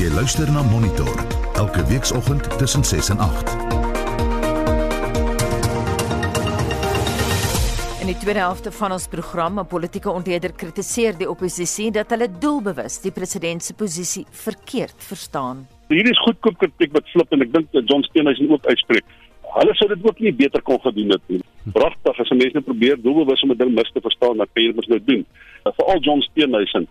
[0.00, 1.10] Jy luister na Monitor
[1.60, 3.50] elke weekoggend tussen 6 en 8.
[8.00, 12.28] In die tweede helfte van ons program, 'n politieke ontleder kritiseer die oppositie dat hulle
[12.38, 15.68] doelbewus die president se posisie verkeerd verstaan.
[15.88, 19.04] Hier is goedkoop kritiek wat flip en ek dink dat John Steenhuisen ook uitspreek.
[19.42, 21.42] Hulle sou dit ook nie beter kon gedoen het nie.
[21.72, 24.72] Pragtig as mense nou probeer doelbewus om 'n ding mis te verstaan, dan kan jy
[24.72, 25.26] dit nou doen.
[25.76, 26.88] Veral John Steenhuisen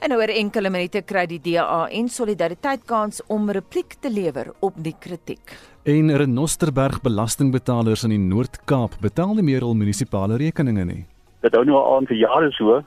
[0.00, 4.74] En oor enkele minute kry die DA en Solidariteit kans om repliek te lewer op
[4.76, 5.56] die kritiek.
[5.88, 11.04] En Renosterberg belastingbetalers in die Noord-Kaap betaal nie meer hul munisipale rekeninge nie.
[11.40, 12.82] Dit hou nou al aan vir jare so.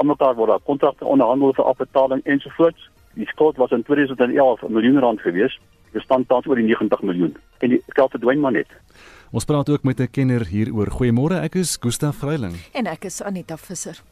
[0.00, 2.90] Almekaar word daar kontrakte onderhandel vir afbetaling ensovoorts.
[3.14, 5.58] Die skuld was in 2011 'n miljoen rand gewees.
[5.92, 7.36] Dit staan tans oor die 90 miljoen.
[7.58, 8.68] En die geld verdwyn maar net.
[9.32, 10.90] Ons praat ook met 'n kenner hieroor.
[10.90, 12.54] Goeiemôre, ek is Gustaf Vreiling.
[12.72, 14.02] En ek is Anita Visser.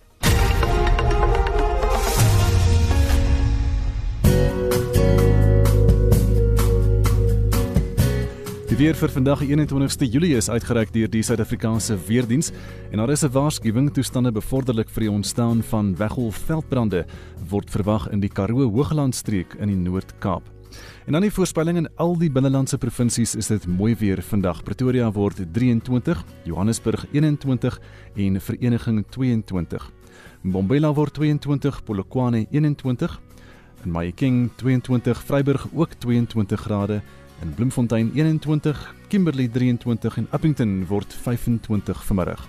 [8.83, 12.48] Weer vir vandag die 21ste Julie is uitgereik deur die Suid-Afrikaanse Weerdiens
[12.91, 17.05] en daar is 'n waarskuwing toestande bevorderlik vir die ontstaan van weggolfveldbrande
[17.48, 20.42] word verwag in die Karoo Hooglandstreek in die Noord-Kaap.
[21.06, 24.64] En dan die voorspelling in al die binnelandse provinsies is dit mooi weer vandag.
[24.64, 27.80] Pretoria word 23, Johannesburg 21
[28.17, 29.92] en Vereniging 22.
[30.42, 33.20] Mbombela word 22, Polokwane 21,
[33.84, 37.02] en Mahikeng 22, Vryburg ook 22 grade
[37.43, 42.48] in Bloemfontein 21, Kimberley 23 en Appington word 25 vanmiddag.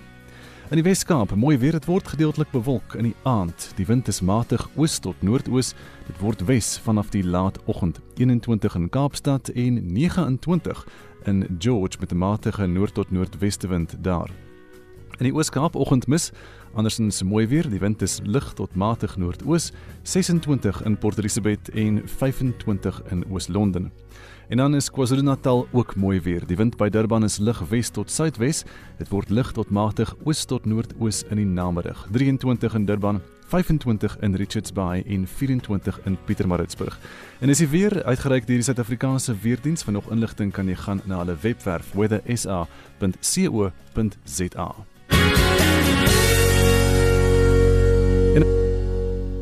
[0.70, 3.72] In die Wes-Kaap, mooi weer, dit word gedeeltelik bewolk in die aand.
[3.76, 5.74] Die wind is matig oos tot noordoos.
[6.06, 8.00] Dit word wes vanaf die laatoggend.
[8.16, 10.86] 21 in Kaapstad en 29
[11.30, 14.43] in George met 'n matige noord tot noordwestewind daar.
[15.18, 16.32] In die Oos-Kaap oggendmis,
[16.74, 19.70] andersins mooi weer, die wind is lig tot matig noordoos,
[20.02, 23.92] 26 in Port Elizabeth en 25 in Oos-London.
[24.48, 26.46] En dan is KwaZulu-Natal ook mooi weer.
[26.46, 28.64] Die wind by Durban is lig wes tot suidwes.
[28.98, 32.08] Dit word lig tot matig oos tot noordoos in die namiddag.
[32.12, 36.98] 23 in Durban, 25 in Richards Bay en 24 in Pietermaritzburg.
[37.40, 41.00] En as jy weer uitgereik deur die Suid-Afrikaanse Weerdiens van nog inligting kan jy gaan
[41.06, 44.93] na hulle webwerf weathersa.co.za.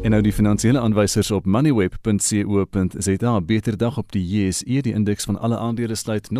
[0.03, 5.39] En nou die finansiële aanwysers op moneyweb.co.za beter dag op die JSE die indeks van
[5.39, 6.37] alle aandele sluit 0,63%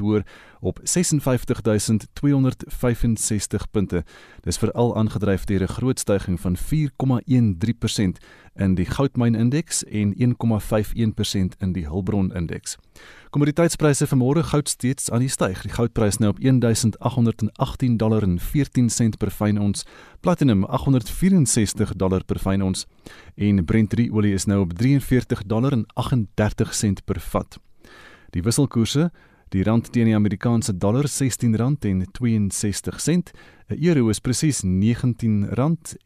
[0.00, 0.26] hoër
[0.60, 4.04] op 56265 punte.
[4.40, 8.18] Dis veral aangedryf deur 'n groot stygings van 4,13%
[8.58, 12.76] in die goudmynindeks en 1,51% in die Hulbron indeks.
[13.30, 15.62] Kommoditeitspryse vanmôre goud steeds aan die styg.
[15.62, 19.86] Die goudprys nou op 1818 dollar en 14 sent per fyn ons,
[20.20, 22.86] platinum 864 dollar per fyn ons
[23.36, 27.58] en Brent olie is nou op 43 dollar en 38 sent per vat.
[28.30, 29.10] Die wisselkoerse
[29.48, 33.30] Die rand teen die Amerikaanse dollar R16.62.
[33.68, 35.44] 'n Euro is presies R19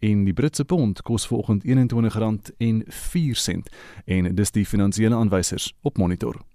[0.01, 3.63] en die Britse pond kos vanoggend R21.04
[4.05, 6.52] en dis die finansiële aanwysers op monitor.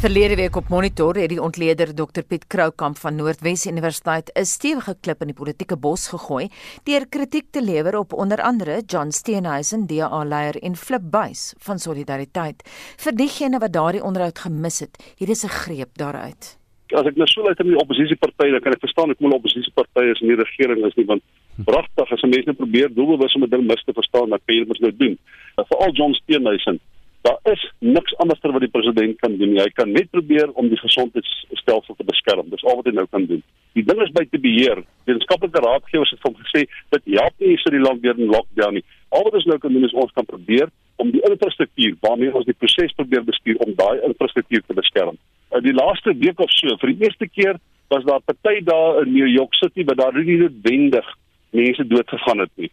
[0.00, 4.94] Verlede week op Monitor het die ontleder Dr Piet Kroukamp van Noordwes Universiteit 'n stewige
[5.00, 6.48] klip in die politieke bos gegooi
[6.84, 12.62] deur kritiek te lewer op onder andere John Steenhuisen, DA-leier en Flip Buys van Solidariteit.
[12.96, 16.58] Vir diegene wat daardie onderhoud gemis het, hier is 'n greep daaruit.
[16.94, 20.10] As ek nou so luister na die oppositiepartye, dan kan ek verstaan ek moet oppositiepartye
[20.10, 21.22] is in die regering is nie want
[21.64, 24.64] pragtig as mense nou probeer doelbewus om 'n ding mis te verstaan, dan kan jy
[24.64, 25.18] dit nou doen.
[25.56, 26.80] Veral John Steenhuisen
[27.20, 29.58] Daar is niks anders wat die president kan doen.
[29.60, 32.48] Hy kan net probeer om die gesondheidsstelsel te beskerm.
[32.48, 33.42] Dis al wat hy nou kan doen.
[33.76, 34.80] Die ding is by te beheer.
[35.04, 36.64] Wetenskaplike raadgewers het van gesê
[36.96, 38.84] dit help nie vir die land weer in lockdown nie.
[39.12, 42.48] Al wat ons nou kan doen is ons kan probeer om die infrastruktuur waarmee ons
[42.48, 45.20] die proses probeer bestuur om daai infrastruktuur te beskerm.
[45.56, 47.60] In die laaste week of so, vir die eerste keer
[47.92, 51.16] was daar party daar in New York City waar daar nie noodwendig
[51.50, 52.70] mense doodgegaan het nie.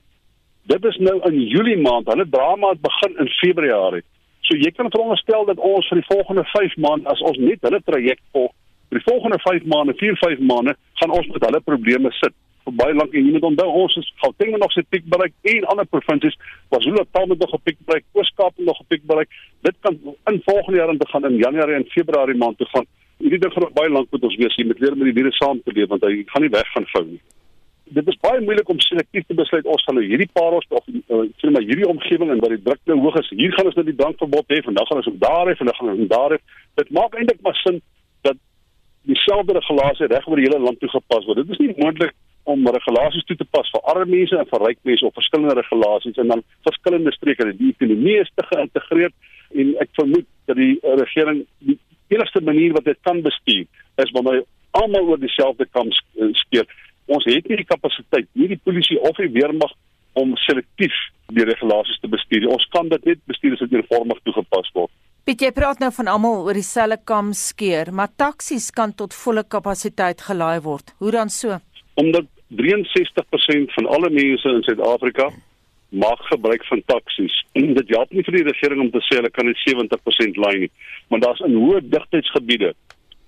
[0.68, 2.08] Dit is nou in Julie maand.
[2.12, 4.04] Hulle drama het begin in Februarie.
[4.48, 7.82] So jy kan veronderstel dat ons vir die volgende 5 maande as ons net hulle
[7.84, 8.54] traject volg,
[8.88, 12.36] vir die volgende 5 maande, 4, 5 maande, gaan ons met hulle probleme sit.
[12.68, 15.68] Vir baie lank en jy moet onthou ons is Gauteng nog sy piek bereik en
[15.74, 16.40] ander provinsies
[16.72, 19.30] was hulle taal met nog 'n piek bereik, Ooskaap nog 'n piek bereik.
[19.68, 20.00] Dit kan
[20.32, 22.88] in volgende jaar begin in Januarie en Februarie maand toe gaan.
[23.20, 24.56] Hierdie ding gaan baie lank met ons wees.
[24.56, 26.86] Jy moet leer met die virus saam te leef want hy gaan nie weg van
[26.94, 27.22] vou nie
[27.96, 30.88] dit is baie moeilik om selektief te besluit ons gaan nou hierdie paar ons of
[30.88, 33.30] uh, sê maar hierdie omgewing en waar die druk nou hoog is.
[33.40, 35.94] Hier gaan ons nou die drankverbod hê, vandag gaan ons ook daar hê, vandag gaan
[35.94, 36.40] ons daar hê.
[36.82, 37.80] Dit maak eintlik maar sin
[38.28, 38.40] dat
[39.08, 41.44] dieselfde regulasie reg oor die hele land toegepas word.
[41.44, 42.16] Dit is nie moontlik
[42.48, 46.20] om regulasies toe te pas vir arme mense en vir ryk mense of verskillende regulasies
[46.24, 47.50] en dan verskillende streke.
[47.60, 49.12] Die ekonomie is te geïntegreer
[49.64, 51.80] en ek vermoed dat die regering die
[52.14, 53.66] enigste manier wat dit kan bestuur
[54.04, 54.46] is wanneer
[54.80, 55.92] almal oor dieselfde kam
[56.44, 56.68] skeer.
[57.08, 59.72] Ons het nie die kapasiteit, nie die polisie of die weermag
[60.20, 60.96] om selektief
[61.36, 62.48] die regulasies te bestuur.
[62.52, 64.92] Ons kan dit net bestuur as dit uniformig toegepas word.
[65.28, 69.44] Piet, jy praat nou van almal oor dieselfde kam skeer, maar taksies kan tot volle
[69.44, 70.94] kapasiteit gelaai word.
[71.04, 71.60] Hoe dan so?
[72.00, 75.28] Omdat 63% van alle mense in Suid-Afrika
[75.90, 77.36] maak gebruik van taksies.
[77.56, 80.72] Dit help nie vir die regering om te sê hulle kan net 70% laai nie,
[81.12, 82.74] want daar's in hoë digtheidsgebiede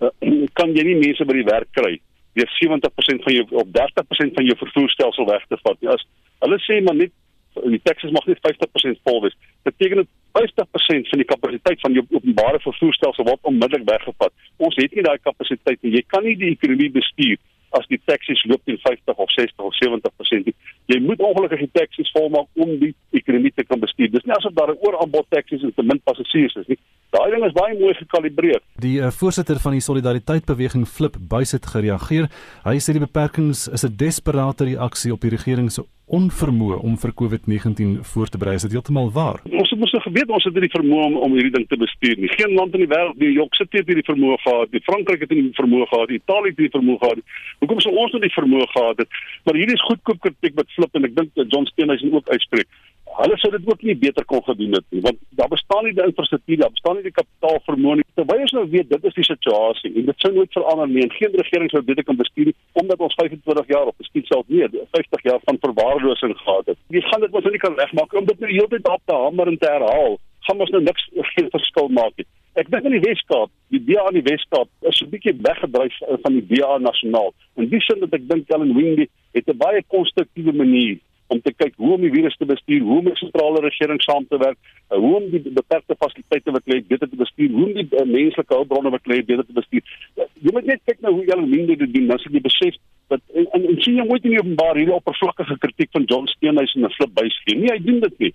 [0.04, 0.12] uh,
[0.60, 1.98] kan jy nie mense by die werk kry
[2.40, 5.78] deur 70% van jou op 30% van jou vervoerstelsel weg te vat.
[5.86, 6.06] Ja, as
[6.46, 7.14] hulle sê maar net
[7.60, 9.36] die taksies mag net 50% vol wees.
[9.68, 14.34] Beteken dit 50% van die kapasiteit van jou openbare vervoerstelsel word onmiddellik weggevat.
[14.58, 15.98] Ons het nie daai kapasiteit nie.
[15.98, 17.40] Jy kan nie die ekonomie bestuur
[17.78, 20.46] as die taksies loop teen 50 of 60 of 70%.
[20.46, 20.56] Nie.
[20.90, 24.10] Jy moet ongelukkig die taksies volmaak om die ekonomie te kan bestuur.
[24.14, 26.80] Dis nie asof daar 'n ooraanbod taksies en te min passasiers is nie.
[27.10, 28.62] Daai ding is baie mooi gekalibreer.
[28.78, 32.30] Die uh, voorsitter van die Solidariteit Beweging Flip Buys het gereageer.
[32.64, 37.14] Hy sê die beperkings is 'n desperate reaksie op die regering se onvermoë om vir
[37.22, 38.56] COVID-19 voor te berei.
[38.58, 39.40] Is dit heeltemal waar?
[39.50, 41.80] Ons het mos nou geweet ons het nie die vermoë om, om hierdie ding te
[41.80, 42.32] bestuur nie.
[42.34, 44.74] Geen land in die wêreld, die Jok sit nie die vermoë gehad.
[44.74, 46.14] Die Frankryk het nie die vermoë gehad.
[46.18, 47.24] Italië het nie die vermoë gehad.
[47.64, 49.20] Hoekom sou ons nou die vermoë gehad het?
[49.46, 52.70] Maar hierdie is goedkoop kritiek wat Flip en ek dink John Steenhuisen ook uitspreek
[53.18, 56.06] hulle sou dit ook nie beter kon gedoen het nie want daar bestaan nie die
[56.06, 58.08] infrastruktuur daar bestaan nie die kapitaal vermoë nie.
[58.20, 61.14] Terwyl ons nou weet dit is die situasie en dit sou nooit verander nie en
[61.18, 64.66] geen regering sou dit kan bestuur omdat ons 25 jaar op bestuur self nie
[64.98, 66.78] 50 jaar van verwaarlosing gehad het.
[66.88, 69.54] Jy gaan dit mos nou nie kan regmaak om dit nou heeltyd op te hamer
[69.54, 72.28] en te herhaal gaan ons nou niks geen verskil maak nie.
[72.58, 76.34] Ek dink in die Weskaap die DA in die Weskaap is 'n bietjie weggedryf van
[76.34, 77.34] die DA nasionaal.
[77.56, 80.98] In die sin dat ek dink Ellen Wingby het 'n baie konstruktiewe manier
[81.34, 84.26] om te kyk hoe om die virus te bestuur, hoe om die sentrale regering saam
[84.30, 84.58] te werk,
[84.90, 88.06] uh, hoe om die beperkte fasiliteite wat lê beter te bestuur, hoe om die uh,
[88.10, 89.98] menslike hulpbronne wat lê beter te bestuur.
[90.18, 92.80] Uh, jy moet net kyk na hoe julle minde dit doen, dan sal jy besef
[93.10, 96.86] dat en, en, en sien jy moet nie openbaar hierdie oppervlakkige kritiek van John Steenhuisen
[96.86, 97.72] en Flip Buys gee nie.
[97.74, 98.34] Hy doen dit nie.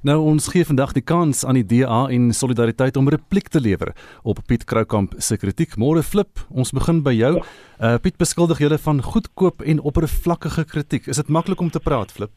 [0.00, 3.90] Nou ons gee vandag die kans aan die DA en Solidariteit om repliek te lewer
[4.24, 5.74] op Piet Kroukamp se kritiek.
[5.76, 7.34] Môre flip, ons begin by jou.
[7.76, 11.10] Uh Piet beskuldig julle van goedkoop en oppervlakkige kritiek.
[11.12, 12.32] Is dit maklik om te praat, flip?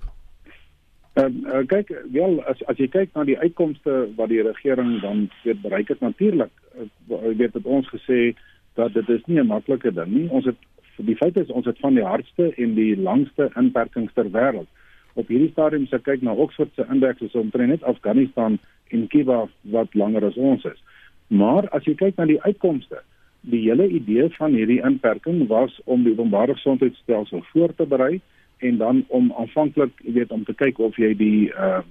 [1.16, 5.00] Ehm uh, uh, kyk, wel as as jy kyk na die uitkomste wat die regering
[5.00, 6.92] dan weet bereik het natuurlik, uh,
[7.32, 8.34] weet dit ons gesê
[8.76, 10.28] dat dit is nie 'n maklike ding nie.
[10.30, 10.60] Ons het
[10.98, 14.68] die feit is ons het van die hardste en die langste inperkings ter wêreld
[15.14, 18.58] op hierdie stadium se kyk na Oxford se indeks is omtrent net Afghanistan
[18.90, 19.44] en Cuba
[19.76, 20.80] wat langer as ons is.
[21.28, 23.02] Maar as jy kyk na die uitkomste,
[23.42, 28.22] die hele idee van hierdie inperking was om die openbare gesondheidstelsel voor te berei
[28.64, 31.82] en dan om aanvanklik, jy weet, om te kyk of jy die uh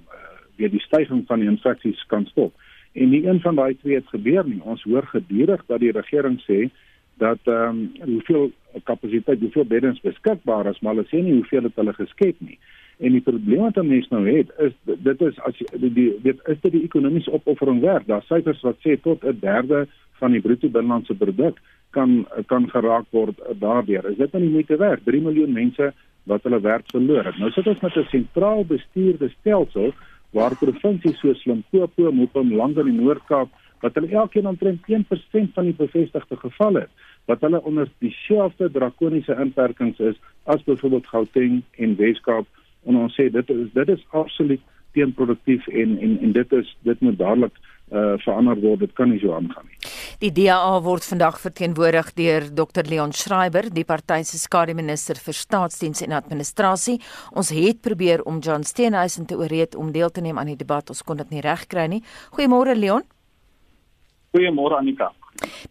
[0.61, 2.53] weer die stygings van die infeksies kan stop.
[2.93, 4.59] En nie een van daai twee het gebeur nie.
[4.61, 6.67] Ons hoor gedurig dat die regering sê
[7.21, 8.51] dat ehm um, hoeveel
[8.83, 12.59] kapasiteit, hoeveel beddens beskikbaar is, maar hulle sê nie hoeveel het hulle geskep nie.
[13.03, 16.59] En die probleem wat 'n mens nou het, is dit is as die dit is
[16.61, 18.07] dit die ekonomiese opoffering werd.
[18.07, 19.87] Daar syfers wat sê tot 'n derde
[20.19, 21.59] van die bruto binnelandse produk
[21.89, 24.09] kan kan geraak word daardeur.
[24.09, 25.05] Is dit nou nie moeite werd?
[25.05, 25.93] 3 miljoen mense
[26.23, 27.37] wat hulle werk verloor het.
[27.37, 29.93] Nou sit ons met 'n sentraal bestuurde stelsel
[30.31, 35.75] waar provinsies soos Limpopo, Mpumalanga, Langa en Noord-Kaap wat hulle elkeen omtrent 1% van die
[35.77, 36.89] bevestigde gevalle het
[37.25, 42.47] wat hulle onder dieselfde drakoniese inperkings is as byvoorbeeld Gauteng en Weskaap
[42.85, 44.61] en ons sê dit is dit is absoluut
[44.93, 47.55] teenproduktief en en en dit is dit moet dadelik
[47.93, 49.77] uh verander word dit kan nie so aangaan nie.
[50.23, 56.01] Die DA word vandag verteenwoordig deur Dr Leon Schreiber, die party se skademinister vir staatsdiens
[56.05, 56.99] en administrasie.
[57.31, 60.89] Ons het probeer om John Steenhuisen te ooreed om deel te neem aan die debat.
[60.89, 62.01] Ons kon dit nie regkry nie.
[62.37, 63.03] Goeiemôre Leon.
[64.33, 65.11] Goeiemôre Anika.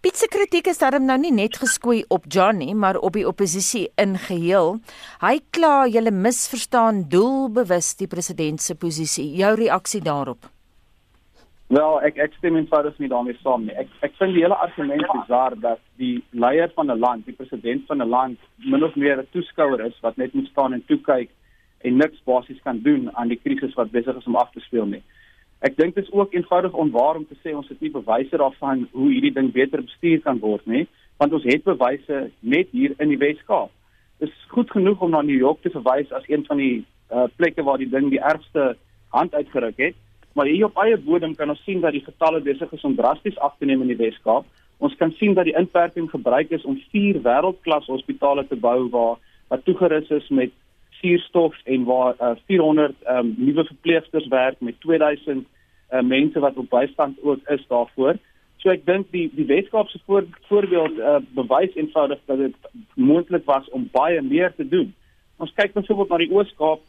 [0.02, 3.88] Piet se kritiek is daarom nou nie net geskoei op Johnny, maar op die oppositie
[3.98, 4.76] in geheel.
[5.22, 9.26] Hy kla julle misverstaan doelbewus die president se posisie.
[9.40, 10.46] Jou reaksie daarop?
[11.74, 13.74] Wel, ek ek stem eenvoudig nie daarmee saam nie.
[13.82, 17.86] Ek ek vind die hele argument bizar dat die leier van 'n land, die president
[17.90, 21.00] van 'n land, min of meer 'n toeskouer is wat net moet staan en toe
[21.00, 21.30] kyk
[21.80, 24.86] en niks basies kan doen aan die krisis wat besig is om af te speel
[24.86, 25.02] nie.
[25.62, 28.88] Ek dink dit is ook eenvoudig onwaar om te sê ons het nie bewyse daarvan
[28.92, 30.88] hoe hierdie ding beter bestuur kan word nie,
[31.22, 33.70] want ons het bewyse net hier in die Weskaap.
[34.18, 36.80] Dit is goed genoeg om na New York te verwys as een van die
[37.12, 38.72] uh, plekke waar die ding die ergste
[39.14, 39.94] hand uitgeruk het,
[40.34, 43.38] maar hier op eie bodem kan ons sien dat die getalle besig is om drasties
[43.38, 44.48] af te neem in die Weskaap.
[44.82, 49.22] Ons kan sien dat die inperking gebruik is om vier wêreldklas hospitale te bou waar
[49.52, 50.50] wat toegerus is met
[50.98, 55.46] suurstof en waar uh, 400 um, nuwe verpleegsters werk met 2000
[55.92, 58.18] uh, mense wat op bystand ook is daarvoor.
[58.62, 63.68] So ek dink die die Weskaapse voor, voorbeeld uh, bewys eenvoudig dat dit moontlik was
[63.70, 64.92] om baie meer te doen.
[65.42, 66.80] Ons kyk byvoorbeeld na die Oos-Kaap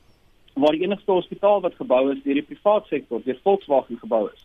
[0.54, 4.44] waar die enigste hospitaal wat gebou is deur die private sektor, deur Volkswagen gebou is.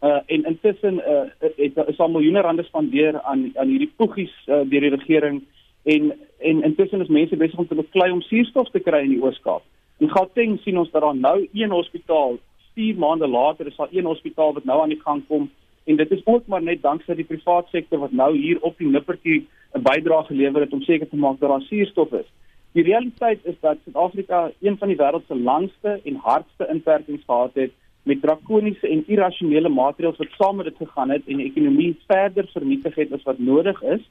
[0.00, 1.26] Uh en intussen uh
[1.60, 5.42] het is al miljoene rande spandeer aan aan hierdie poegies uh, deur die regering
[5.84, 9.22] en en intussen is mense besig om te beklei om suurstof te kry in die
[9.22, 9.62] Oos-Kaap.
[10.00, 12.38] In Gauteng sien ons dat daar nou een hospitaal
[12.74, 15.50] 4 maande later is daar een hospitaal wat nou aan die gang kom
[15.84, 18.88] en dit is ook maar net danksy die private sektor wat nou hier op die
[18.88, 22.28] nippertjie 'n bydrae gelewer het om seker te maak dat daar suurstof is.
[22.72, 27.54] Die realiteit is dat Suid-Afrika een van die wêreld se langste en hardste inperkings gehad
[27.54, 27.72] het
[28.02, 32.48] met drakoniese en irrasionele maatreëls wat saam met dit gegaan het en die ekonomie verder
[32.52, 34.02] vernietig het as wat nodig is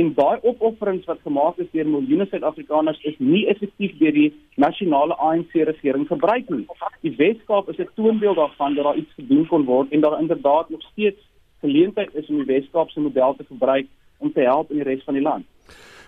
[0.00, 4.28] en daai opofferings wat gemaak is deur miljoene Suid-Afrikaners is nie effektief deur die
[4.60, 6.66] nasionale ANC regering gebruik nie.
[7.06, 10.70] Die Weskaap is 'n toonbeeld daarvan dat daar iets gedoen kon word en daar inderdaad
[10.70, 11.20] nog steeds
[11.60, 13.86] geleentheid is om die Weskaap se model te gebruik
[14.18, 15.44] om te help in die res van die land.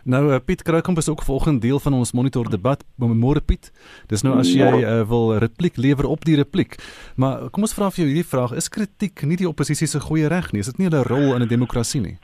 [0.05, 2.85] Nou uh, Piet Kruikamp is ook volgende deel van ons monitor debat.
[2.97, 3.73] Môre Piet.
[4.07, 6.79] Dis nou as jy uh, wil repliek lewer op die repliek.
[7.17, 10.29] Maar kom ons vra vir jou hierdie vraag: is kritiek nie die oppositie se goeie
[10.29, 10.61] reg nie?
[10.61, 12.19] Is dit nie hulle rol in 'n demokrasie nie?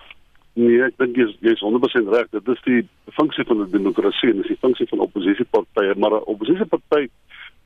[0.54, 2.28] Nee, ek dink jy's jy's 100% reg.
[2.30, 2.82] Dit is die
[3.16, 7.08] funksie van 'n demokrasie en dis die funksie van oppositiepartye, maar 'n oppositieparty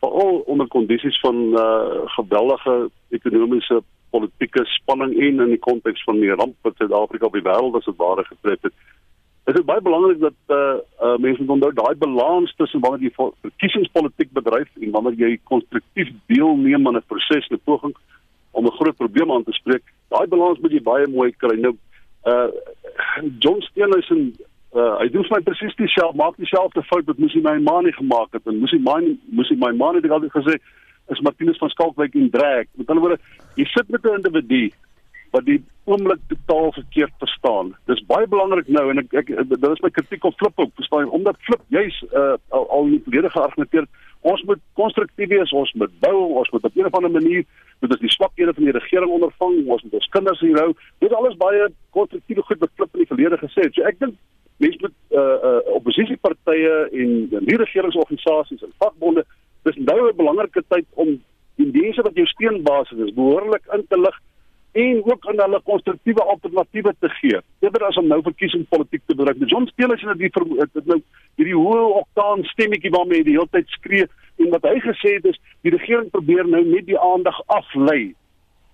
[0.01, 6.33] veral onder kondisies van uh geweldige ekonomiese politieke spanning en in die konteks van die
[6.33, 8.73] ramp wat Suid-Afrika op die wêreld as dit ware getref het.
[9.45, 13.13] Dit is baie belangrik dat uh, uh mense moet onthou daai balans tussen wanneer jy
[13.41, 17.95] verkiesingspolitiek bedryf en wanneer jy konstruktief deelneem aan 'n proses, 'n poging
[18.51, 19.85] om 'n groot probleem aan te spreek.
[20.09, 21.57] Daai balans moet jy baie mooi kry.
[21.61, 21.77] Nou
[22.27, 22.49] uh
[23.39, 24.35] John Steenhuisen
[24.75, 27.95] uh hy doen my presies dieselfde maak dieselfde fout wat moes hy my ma nie
[27.97, 30.59] gemaak het en moes hy my moes hy my ma net altyd gesê
[31.09, 33.23] is Martinus van Skalkwyk en Drek met ander woorde
[33.57, 34.69] jy sit met 'n individu
[35.31, 35.59] wat die
[35.89, 37.73] oomblik totaal verkeerd verstaan.
[37.89, 41.05] Dis baie belangrik nou en ek ek dit is my kritiek op Flip ook, verstaan
[41.05, 41.11] jy?
[41.19, 43.89] Omdat Flip juis uh al, al nie volledig geargumenteer
[44.21, 47.45] ons moet konstruktief wees, ons moet bou, ons moet op 'n of ander manier
[47.81, 50.73] moet ons die swakhede van die regering ondervang, ons moet ons kinders hier hou.
[51.05, 53.69] Dit alles baie konstruktiewe goed Flip in die verlede gesê.
[53.73, 54.15] So ek dink
[54.59, 59.25] mense moet uh uh oppositiepartye en die regeringsorganisasies en vakbonde
[59.69, 61.19] dis nou 'n belangrike tyd om
[61.59, 64.19] die mense wat jou steunbasis is behoorlik in te lig
[64.73, 67.41] en ook aan hulle konstruktiewe alternatiewe te gee.
[67.61, 69.49] Eerder as om nou verkiesingspolitiek te bedryf.
[69.51, 71.01] John Steele het dit dit nou
[71.37, 74.07] hierdie hoë oktaan stemmetjie waarmee hy die hele tyd skree
[74.39, 78.15] en wat hy gesê het is die regering probeer nou net die aandag aflei.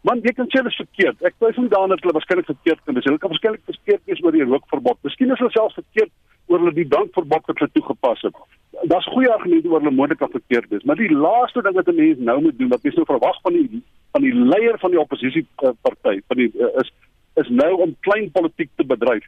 [0.04, 1.22] Man, jy kan sê dit is verkeerd.
[1.24, 3.06] Ek twyfel daaraan dat hulle waarskynlik verkeerd kan wees.
[3.08, 4.98] Hulle kan waarskynlik verkeerd wees oor die rookverbod.
[5.06, 6.12] Miskien is hulle selfs verkeerd
[6.52, 8.42] oor hulle die dankverbod wat hulle toegepas het.
[8.90, 12.18] Daar's goeie argumente oor hulle moontlik verkeerd is, maar die laaste ding wat 'n mens
[12.18, 13.82] nou moet doen, wat jy sou verwag van die
[14.14, 16.92] van die leier van die oppositieparty van die uh, is
[17.42, 19.24] is nou om klein politiek te bedryf.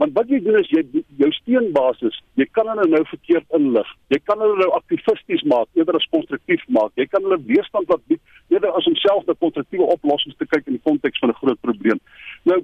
[0.00, 0.80] Want wat jy doen is jy
[1.20, 3.90] jou steunbasis, jy kan hulle nou verkeerd inlig.
[4.08, 6.94] Jy kan hulle nou aktivisties maak eerder as konstruktief maak.
[6.96, 10.72] Jy kan hulle weerstand laat bied eerder as om self 'n konstruktiewe oplossings te kyk
[10.72, 12.00] in die konteks van 'n groot probleem.
[12.48, 12.62] Nou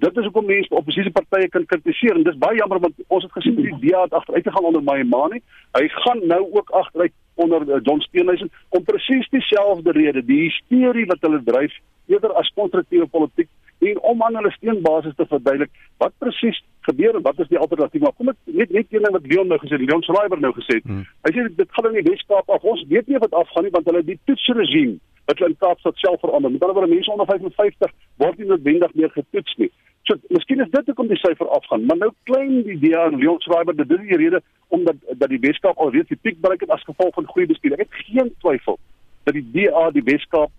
[0.00, 3.58] dit is hoekom mense oppositiepartye kan kritiseer en dis baie jammer want ons het gesien
[3.60, 5.40] die DA het agteruit gegaan onder Mayemane.
[5.78, 11.06] Hy gaan nou ook agteruit onder uh, John Steenhuisen om presies dieselfde rede, die hysterie
[11.10, 11.76] wat hulle dryf
[12.10, 13.48] eerder as konstruktiewe politiek
[13.84, 15.70] en om aan hulle steunbasis te verduidelik
[16.02, 18.02] wat presies gebeur en wat is die alternatief.
[18.02, 20.52] Maar kom ek net net een ding wat Leon nou gesê het, Leon Schreiber nou
[20.58, 20.86] gesê het.
[20.90, 21.06] Hmm.
[21.26, 22.66] Hy sê dit gaan in die Weskaap af.
[22.74, 26.52] Ons weet nie wat afgaan nie want hulle die toetsregime wat in Kaapstad self verander.
[26.52, 29.70] Met ander woorde mense onder 55 word nie noodwendig meer getoets nie.
[30.04, 33.40] So miskien is dit hoekom die syfer afgaan, maar nou klein die DA en Leon
[33.40, 34.42] Schreiber dit is die rede
[34.74, 37.78] omdat dat die Weskaap alreeds die piek bereik het as gevolg van goeie bestuur.
[37.78, 38.76] Ek het geen twyfel
[39.24, 40.52] dat die DA die Weskaap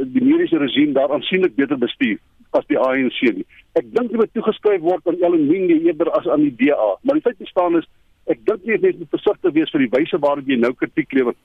[0.00, 2.16] die mediese regime daar aansienlik beter bestuur
[2.56, 3.44] as die ANC nie.
[3.76, 6.88] Ek dink dit moet toegeskryf word aan Ellen Mingde eerder as aan die DA.
[7.04, 7.88] Maar die feit bestaan is
[8.32, 11.36] ek dink jy moet versigtig wees vir die wyse waarop jy nou kritiek lewer.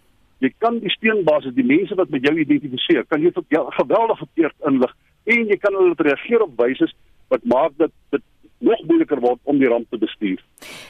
[0.41, 4.23] Jy kan die steunbasis, die mense wat met jou identifiseer, kan jy tot ja, geweldig
[4.23, 4.95] verkeerd inlig
[5.29, 6.87] en jy kan hulle reageer op wyse
[7.31, 8.23] wat maak dat dit
[8.61, 10.41] nog moeiliker word om die ramp te bestuur.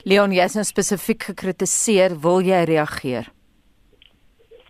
[0.03, 3.29] Leon, jy is nou spesifiek gekritiseer, wil jy reageer?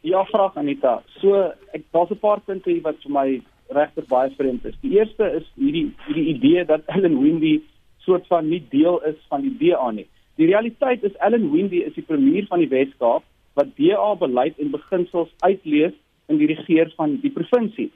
[0.05, 0.99] Ja, vraag Anita.
[1.21, 4.75] So, ek daar's 'n paar punte hier wat vir my regtig baie vreemd is.
[4.81, 7.61] Die eerste is hierdie hierdie idee dat Ellen Windy
[8.05, 10.07] soort van nie deel is van die DA nie.
[10.35, 13.23] Die realiteit is Ellen Windy is die premier van die Wes-Kaap
[13.53, 15.93] wat DA beleid en beginsels uitlees
[16.27, 17.91] in die regeer van die provinsie.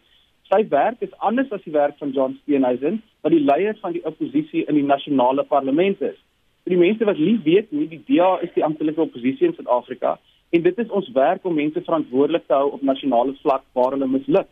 [0.51, 4.03] Sy werk is anders as die werk van John Steenhuisen, wat die leier van die
[4.05, 6.17] oppositie in die nasionale parlement is.
[6.65, 10.19] Vir die mense wat lief weet, nie die DA is die amptelike oppositie in Suid-Afrika
[10.53, 14.07] en dit is ons werk om mense verantwoordelik te hou op nasionale vlak waar hulle
[14.07, 14.47] misluk.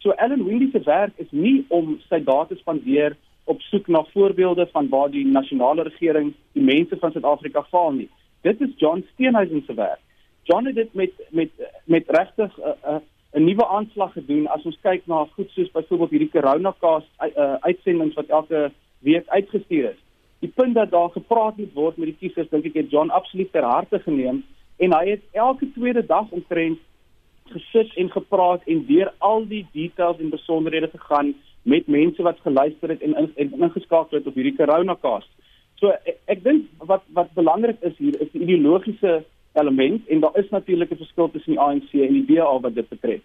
[0.00, 3.16] So Ellen Windy se werk is nie om sy dae te spandeer
[3.50, 8.08] op soek na voorbeelde van waar die nasionale regering die mense van Suid-Afrika faal nie.
[8.46, 10.00] Dit is John Steenhuisen se werk.
[10.48, 11.50] John het dit met met
[11.84, 13.02] met regtig 'n uh, uh,
[13.34, 18.14] 'n nuwe aanslag gedoen as ons kyk na goed soos byvoorbeeld hierdie coronacast uh, uitsendings
[18.14, 20.00] wat elke week uitgestuur is.
[20.38, 23.50] Die punt dat daar gepraat moet word met die kiesers dink ek het John absoluut
[23.52, 24.44] ter harte geneem
[24.78, 26.78] en hy het elke tweede dag omtrent
[27.50, 32.94] gesit en gepraat en deur al die details en besonderhede gegaan met mense wat geluister
[32.94, 35.30] het en en ingeskakel het op hierdie coronacast.
[35.82, 39.24] So ek, ek dink wat wat belangrik is hier is die ideologiese
[39.54, 42.88] element en daar is natuurlik 'n verskil tussen die ANC en die DA wat dit
[42.88, 43.22] betref.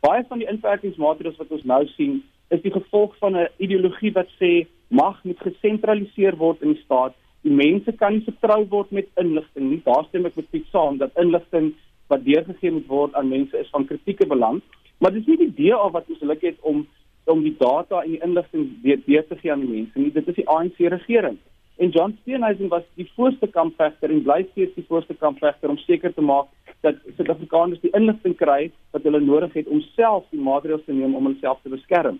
[0.00, 4.28] Baie van die inperkingsmaatreëls wat ons nou sien, is die gevolg van 'n ideologie wat
[4.40, 7.14] sê mag moet gesentraliseer word in die staat.
[7.42, 9.80] Die mense kan nie vertrou word met inligting nie.
[9.84, 11.74] Daar stem ek met Piet saam dat inligting
[12.06, 14.62] wat deurgegee moet word aan mense is van kritieke belang,
[14.98, 16.86] maar dis nie die DA wat geluk het om
[17.26, 20.12] om die data en die inligting weer weer te gee aan die mense nie.
[20.14, 21.38] Dit is die ANC regering.
[21.76, 26.14] En John Steenhuisen was die voorste kampvegter en bly steeds die voorste kampvegter om seker
[26.14, 26.48] te maak
[26.80, 31.14] dat Suid-Afrikaners die inligting kry wat hulle nodig het om self die maatreëls te neem
[31.14, 32.16] om hulself te beskerm.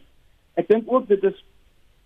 [0.60, 1.38] Ek dink ook dit is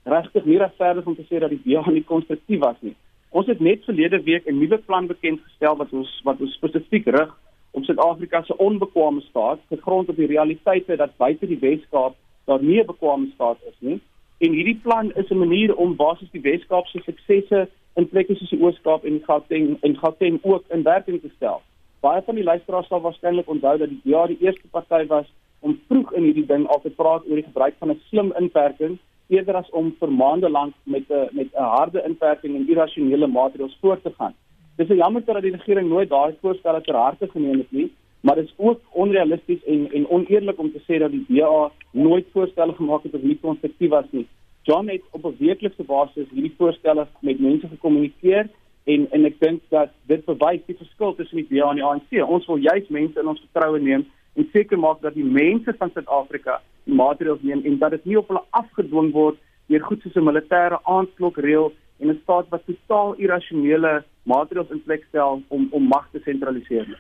[0.06, 2.94] regtig nie regverdig om te sê dat die DA nie konstruktief was nie.
[3.30, 7.06] Ons het net verlede week 'n nuwe plan bekend gestel wat ons wat ons spesifiek
[7.06, 7.34] rig
[7.70, 12.14] op Suid-Afrika se onbekwame staat, gegrond op die realiteite dat buite die Weskaap
[12.46, 14.00] daar nie 'n bekwame staat is nie.
[14.40, 18.50] En hierdie plan is 'n manier om basies die Weskaap se suksesse in plekke soos
[18.50, 21.60] die Oos-Kaap en Gauteng en Gauteng ook in werking te stel.
[22.00, 25.26] Baie van die luisteraars sal waarskynlik onthou dat die ja die eerste party was
[25.60, 28.98] om vroeg in hierdie ding al te praat oor die gebruik van 'n slim inperking
[29.26, 33.78] eerder as om vir maande lank met 'n met 'n harde inperking en irrasionele maatreëls
[33.80, 34.34] voort te gaan.
[34.76, 38.44] Dis jammer dat die regering nooit daai voorstelle ter harte geneem het nie maar dit
[38.44, 43.02] is ook onrealisties en en oneerlik om te sê dat die DA nooit voorstelle gemaak
[43.02, 44.26] het of nie konstruktief was nie.
[44.62, 48.48] John het op 'n weeklikse basis hierdie voorstelle met mense gekommunikeer
[48.84, 52.28] en en ek dink dat dit bewys die verskil tussen die DA en die ANC.
[52.28, 55.90] Ons wil juis mense in ons vertroue neem en seker maak dat die mense van
[55.94, 60.16] Suid-Afrika die maatreëls neem en dat dit nie op hulle afgedwing word deur goed soos
[60.16, 65.82] 'n militêre aandklokreël en 'n staat wat totaal irrasionele maatreëls in plek stel om om
[65.82, 66.98] mag te sentraliseer.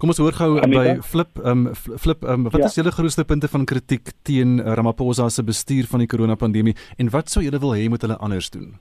[0.00, 2.68] Kom ons hoor gou by Flip, um, Flip, um, wat ja.
[2.70, 7.28] is julle grootste punte van kritiek teen Ramaphosa se bestuur van die koronapandemie en wat
[7.28, 8.78] sou julle wil hê moet hulle anders doen?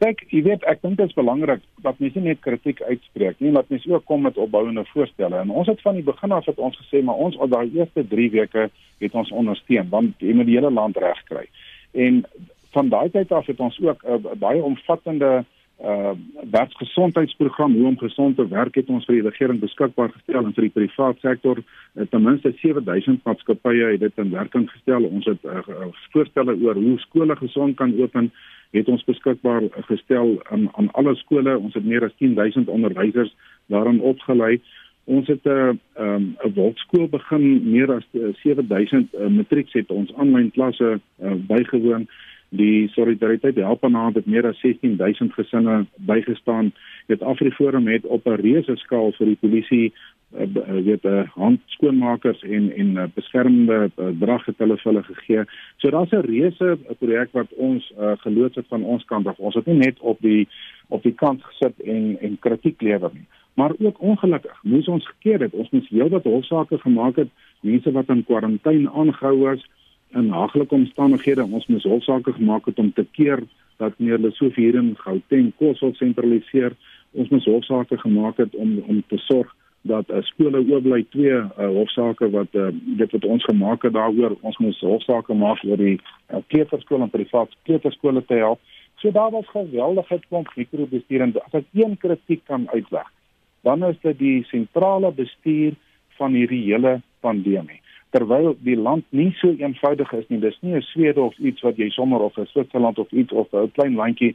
[0.00, 3.68] Kyk, jy weet, ek dink dit is belangrik dat mense net kritiek uitspreek nie, maar
[3.68, 5.42] mense ook kom met opbouende voorstelle.
[5.42, 8.06] En ons het van die begin af het ons gesê, maar ons al daai eerste
[8.08, 8.70] 3 weke
[9.04, 11.44] het ons ondersteun want jy moet die hele land regkry.
[11.92, 12.22] En
[12.72, 15.44] van daai tyd af het ons ook 'n uh, baie omvattende
[15.78, 16.12] uh
[16.50, 20.66] werksgesondheidsprogram hoe om gesond te werk het ons vir die regering beskikbaar gestel en vir
[20.66, 25.06] die private sektor uh, ten minste 7000 maatskappye het dit in werking gestel.
[25.06, 25.62] Ons het uh,
[26.12, 28.32] voorstelle oor hoe skole gesond kan open
[28.74, 31.58] het ons beskikbaar gestel aan aan alle skole.
[31.58, 33.34] Ons het meer as 10000 onderwysers
[33.66, 34.60] daarin opgelei.
[35.04, 37.70] Ons het 'n uh, um, 'n woordskool begin.
[37.70, 38.06] Meer as
[38.42, 42.08] 7000 uh, matrieks het ons aanlyn klasse uh, bygewoon
[42.48, 46.72] die solidariteit help aan het meer as 16000 gesinne bygestaan.
[47.06, 49.92] Dit Afriforum het op 'n reuse skaal vir die polisie
[50.36, 55.02] uh, weet 'n uh, handskoonmakers en en uh, beskermende uh, drag het hulle vir hulle
[55.02, 55.44] gegee.
[55.76, 59.38] So daar's 'n reuse projek wat ons uh, geloods het van ons kant af.
[59.38, 60.48] Ons het nie net op die
[60.88, 63.26] op die kant gesit en en kritiek lewer nie.
[63.54, 65.52] Maar ook ongelukkig moes ons gekeer het.
[65.52, 67.28] Ons moes heelwat hofsaake gemaak het.
[67.60, 69.66] Mense wat in kwarantyne aangehou is,
[70.16, 73.42] in haglike omstandighede ons moes hofsaake gemaak het om te keer
[73.78, 76.74] dat meneer Lesofie hier in Gauteng kos wil sentraliseer.
[77.12, 79.54] Ons moes hofsaake gemaak het om om te sorg
[79.86, 82.68] dat uh, skole oorbly twee uh, hofsaake wat uh,
[82.98, 87.14] dit wat ons gemaak het daaroor ons moes hofsaake maak oor die uh, kleuterskole en
[87.14, 88.60] privaat kleuterskole te help.
[88.98, 93.06] So daar was geweldige klomp mikrobestuur en as ek een kritiek kan uitweg,
[93.62, 95.78] dan is dit die sentrale bestuur
[96.18, 97.78] van hierdie hele pandemie
[98.10, 100.40] terwyl die land nie so eenvoudig is nie.
[100.40, 103.52] Dis nie 'n Swede of iets wat jy sommer of 'n Switserland of iets of
[103.52, 104.34] 'n klein landjie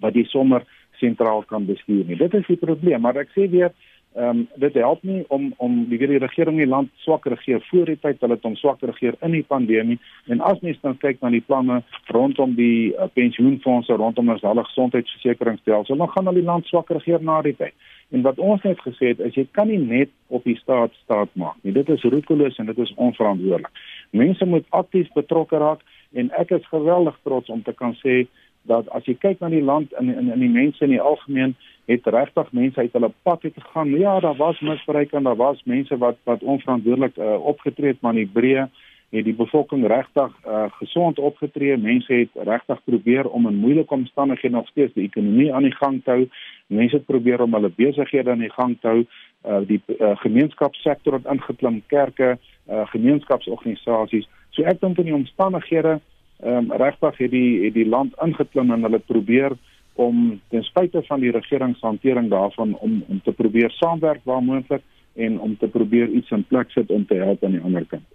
[0.00, 0.64] wat jy sommer
[1.00, 2.16] sentraal kan bestuur nie.
[2.16, 3.72] Dit is die probleem, maar ek sê weer
[4.14, 7.64] Ehm um, dit help nie om om die weer die regering die land swak regeer
[7.70, 9.96] voor die tyd hulle het om swak regeer in die pandemie
[10.30, 11.80] en as mens dan kyk na die planne
[12.14, 17.26] rondom die uh, pensioenfonde rondom ons hele gesondheidsversekeringsstelsel dan gaan hulle die land swak regeer
[17.26, 17.74] na die tyd.
[18.14, 21.34] En wat ons net gesê het is jy kan nie net op die staat staat
[21.34, 21.74] maak nie.
[21.74, 23.82] Dit is roekeloos en dit is onverantwoordelik.
[24.10, 25.82] Mense moet aktief betrokke raak
[26.14, 28.28] en ek is geweldig trots om te kan sê
[28.66, 31.54] dat as jy kyk na die land in in in die mense in die algemeen
[31.84, 33.90] het regtig mense uit hulle pad het gegaan.
[33.98, 38.16] Ja, daar was misbruik en daar was mense wat wat onverantwoordelik uh, opgetree het, maar
[38.16, 38.68] in Hebreë
[39.14, 41.76] het die bevolking regtig uh, gesond opgetree.
[41.76, 46.00] Mense het regtig probeer om in moeilike omstandighede nog steeds die ekonomie aan die gang
[46.04, 46.28] te hou.
[46.66, 49.04] Mense het probeer om hulle besighede aan die gang te hou.
[49.44, 52.38] Uh, die uh, gemeenskapssektor het ingeklim, kerke,
[52.70, 54.28] uh, gemeenskapsorganisasies.
[54.56, 55.98] So ek dink in die omstandighede
[56.42, 59.56] ehm um, regtig het die het die land ingeklim en hulle probeer
[59.94, 64.42] om ten spyte van die regering se hantering daarvan om om te probeer saamwerk waar
[64.42, 64.82] moontlik
[65.14, 68.06] en om te probeer iets in plek sit om te help aan die ander kant.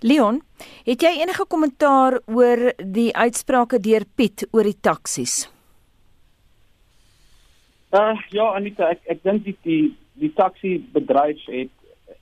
[0.00, 0.42] Leon,
[0.84, 5.48] het jy enige kommentaar oor die uitsprake deur Piet oor die taksies?
[7.94, 11.72] Uh ja, Anita, ek ek dink die die die taxi bedryf het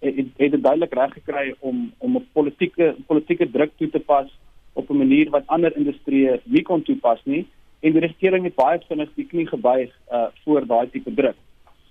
[0.02, 4.30] het, het dit duidelik reg gekry om om 'n politieke politieke druk toe te pas
[4.72, 7.46] op 'n manier wat ander industrieë nie kon toepas nie
[7.80, 11.36] en die regering het baie vinnig die knie gebuig uh voor daai tipe druk.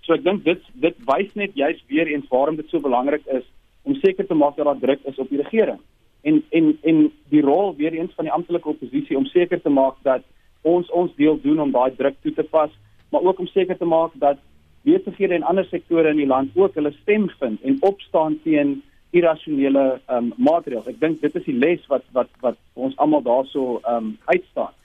[0.02, 3.44] So ek dink dit dit wys net juist weer eens waarom dit so belangrik is
[3.84, 5.80] om seker te maak dat daar druk is op die regering.
[6.22, 9.96] En en en die rol weer eens van die amptelike oppositie om seker te maak
[10.02, 10.24] dat
[10.62, 12.70] ons ons deel doen om daai druk toe te pas,
[13.10, 14.38] maar ook om seker te maak dat
[14.84, 19.86] besighede en ander sektore in die land ook hulle stem vind en opstaan teen irrasionele
[20.08, 20.88] um, maatreëls.
[20.88, 24.76] Ek dink dit is die les wat wat wat ons almal daarso um, uitstaan.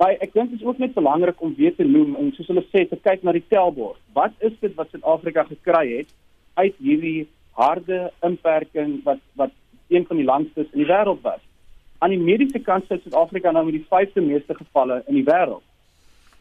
[0.00, 2.64] Maar ek dink dit is ook net belangrik om weer te noem en soos hulle
[2.68, 4.00] sê te kyk na die tellbord.
[4.16, 6.12] Wat is dit wat Suid-Afrika gekry het
[6.60, 9.52] uit hierdie harde inperking wat wat
[9.92, 11.40] een van die langstes in die wêreld was?
[12.04, 15.64] Aan die mediese kant sit Suid-Afrika nou met die vyfde meeste gevalle in die wêreld.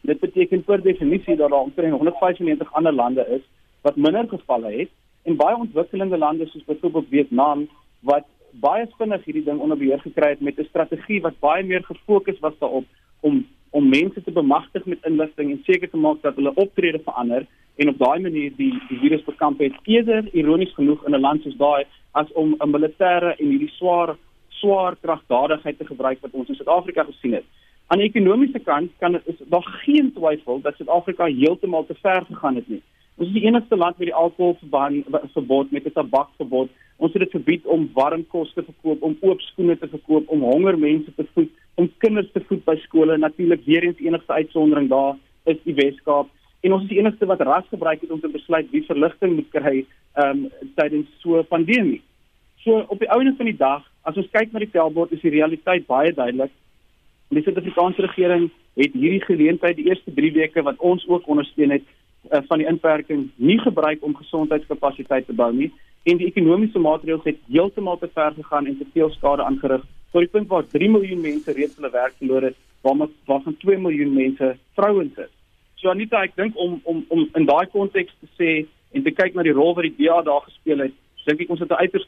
[0.05, 3.43] Dit beteken per definisie dat daar omtrent 195 ander lande is
[3.87, 4.91] wat minder gevalle het
[5.25, 7.67] en baie ontwikkelende lande soos byvoorbeeld Vietnam
[7.99, 8.25] wat
[8.63, 12.39] baie vinnig hierdie ding onder beheer gekry het met 'n strategie wat baie meer gefokus
[12.39, 12.85] was daarop
[13.19, 17.45] om om mense te bemagtig met inligting en seker te maak dat hulle optrede verander
[17.75, 21.41] en op daai manier die die virus bekamp het eerder ironies genoeg in 'n land
[21.43, 24.15] soos daai as om 'n militêre en hierdie swaar
[24.49, 27.43] swaar kragdadigheid te gebruik wat ons in Suid-Afrika gesien het.
[27.87, 32.55] Aan die ekonomiese kant kan is daar geen twyfel dat Suid-Afrika heeltemal te ver gegaan
[32.55, 32.81] het nie.
[33.15, 36.69] Ons is die enigste land met die alkoholverbod met 'n tabakverbod.
[36.97, 40.41] Ons het dit verbied om warm kos te verkoop, om oop skoene te verkoop, om
[40.41, 43.17] honger mense te voed, om kinders te voed by skole.
[43.17, 46.27] Natuurlik weer eens enigste uitsondering daar is die Weskaap
[46.65, 49.49] en ons is die enigste wat ras gebruik het om te besluit wie verligting moet
[49.53, 49.85] kry
[50.23, 52.01] um tydens so 'n pandemie.
[52.63, 55.29] So op die ouene van die dag, as ons kyk na die velbord, is die
[55.29, 56.51] realiteit baie duidelik.
[57.29, 61.83] Die Suid-Afrikaanse regering het hierdie geleentheid die eerste 3 weke wat ons ook ondersteun het
[62.31, 65.71] uh, van die inperking nie gebruik om gesondheidskapasiteit te bou nie
[66.03, 70.23] en die ekonomiese maatreëls het heeltemal te ver gegaan en te veel skade aangerig tot
[70.23, 74.13] die punt waar 3 miljoen mense reeds hulle werk verloor het waarmee waarvan 2 miljoen
[74.13, 75.31] mense vrouens is.
[75.81, 78.51] So Anita, ek dink om om om in daai konteks te sê
[78.95, 80.93] en te kyk na die rol wat die DA daar gespeel het,
[81.25, 82.07] dink ek ons het 'n uiters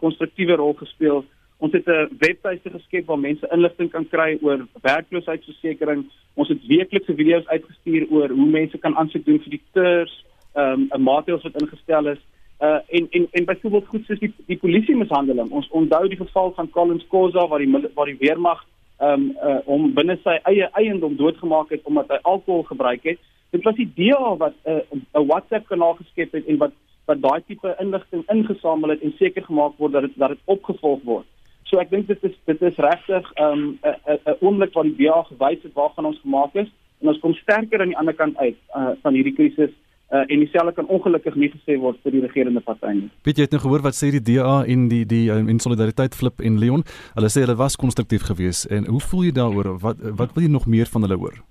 [0.00, 1.24] konstruktiewe rol gespeel
[1.58, 6.04] Ons het 'n webtuiste geskep waar mense inligting kan kry oor werkloosheidsversekering.
[6.34, 10.72] Ons het weeklikse video's uitgestuur oor hoe mense kan aansoek doen vir die TERS, ehm
[10.72, 12.18] um, 'n maatreëls wat ingestel is.
[12.60, 15.50] Uh en en en byvoorbeeld goed soos die die polisie mishandeling.
[15.50, 18.64] Ons onthou die geval van Collins Kosa waar die waar die weermag
[18.98, 23.18] ehm um, uh hom binne sy eie eiendom doodgemaak het omdat hy alkohol gebruik het.
[23.50, 26.72] Dit was die DA wat 'n uh, 'n WhatsApp kanaal geskep het en wat
[27.06, 31.02] wat daai tipe inligting ingesamel het en seker gemaak word dat dit dat dit opgevolg
[31.02, 31.26] word.
[31.74, 35.22] So ek dink dit is dit is regtig 'n um, 'n oomblik waar die BA
[35.26, 36.70] gewys het waarvan ons gemaak is
[37.02, 39.72] en ons kom sterker aan die ander kant uit uh, van hierdie krisis
[40.14, 43.10] uh, en dieselfde kan ongelukkig nie gesê word vir die regerende party nie.
[43.26, 46.14] Weet jy het nou gehoor wat sê die DA en die die um, in solidariteit
[46.14, 46.86] flip en Leon,
[47.18, 49.74] hulle sê hulle was konstruktief geweest en hoe voel jy daaroor?
[49.82, 51.42] Wat wat wil jy nog meer van hulle hoor?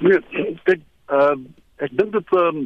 [0.00, 0.18] Nee,
[0.66, 2.60] ek ehm uh, ek dink dit um,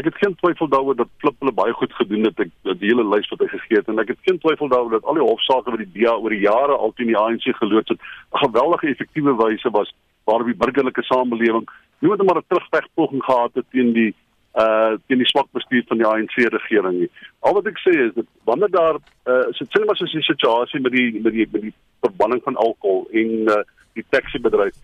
[0.00, 3.04] ek het geen twyfel daaroor dat Flip hulle baie goed gedoen het ek die hele
[3.04, 5.74] lys wat hy gegee het en ek het geen twyfel daaroor dat al die hofsaake
[5.74, 9.36] wat die DA oor die jare al teen die ANC geloods het 'n geweldige effektiewe
[9.36, 9.92] wyse was
[10.24, 11.68] waar die burgerlike samelewing
[12.00, 14.14] net maar 'n terugvegpoging gehad het teen die
[14.54, 17.10] uh teen die swak bestuur van die ANC regering nie.
[17.38, 18.96] Al wat ek sê is dat wanneer daar
[19.30, 22.56] uh so sien maar so 'n situasie met die met die met die verbanning van
[22.56, 23.62] alkohol en uh
[23.94, 24.74] die taxi bedryf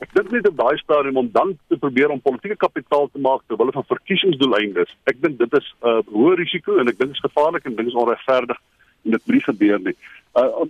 [0.00, 3.42] Ek dink net op daai stadium om dan te probeer om politieke kapitaal te maak
[3.46, 4.94] terwyl hulle van verkiesingsdoeleindes.
[5.12, 7.76] Ek dink dit is 'n uh, hoë risiko en ek dink dit is gevaarlik en
[7.76, 8.60] dit is onregverdig
[9.04, 9.96] en dit moet gebeur nie.
[10.40, 10.64] Uh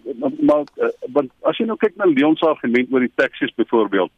[0.49, 4.11] maar uh, want as jy nou kyk na Leon se argument oor die taxis byvoorbeeld.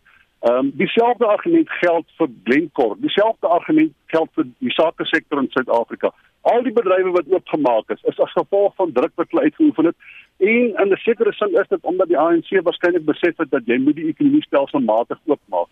[0.42, 2.96] Ehm um, dieselfde argument geld vir Glencore.
[2.98, 6.12] Dieselfde argument geld vir die sake sektor in Suid-Afrika.
[6.42, 9.96] Al die bedrywe wat oopgemaak is, is as gevolg van druk wat hulle uitgeoefen het.
[10.42, 13.78] En in 'n sekere sin is dit omdat die ANC waarskynlik besef het dat jy
[13.78, 15.70] moet die ekonomie stelselmatig oopmaak.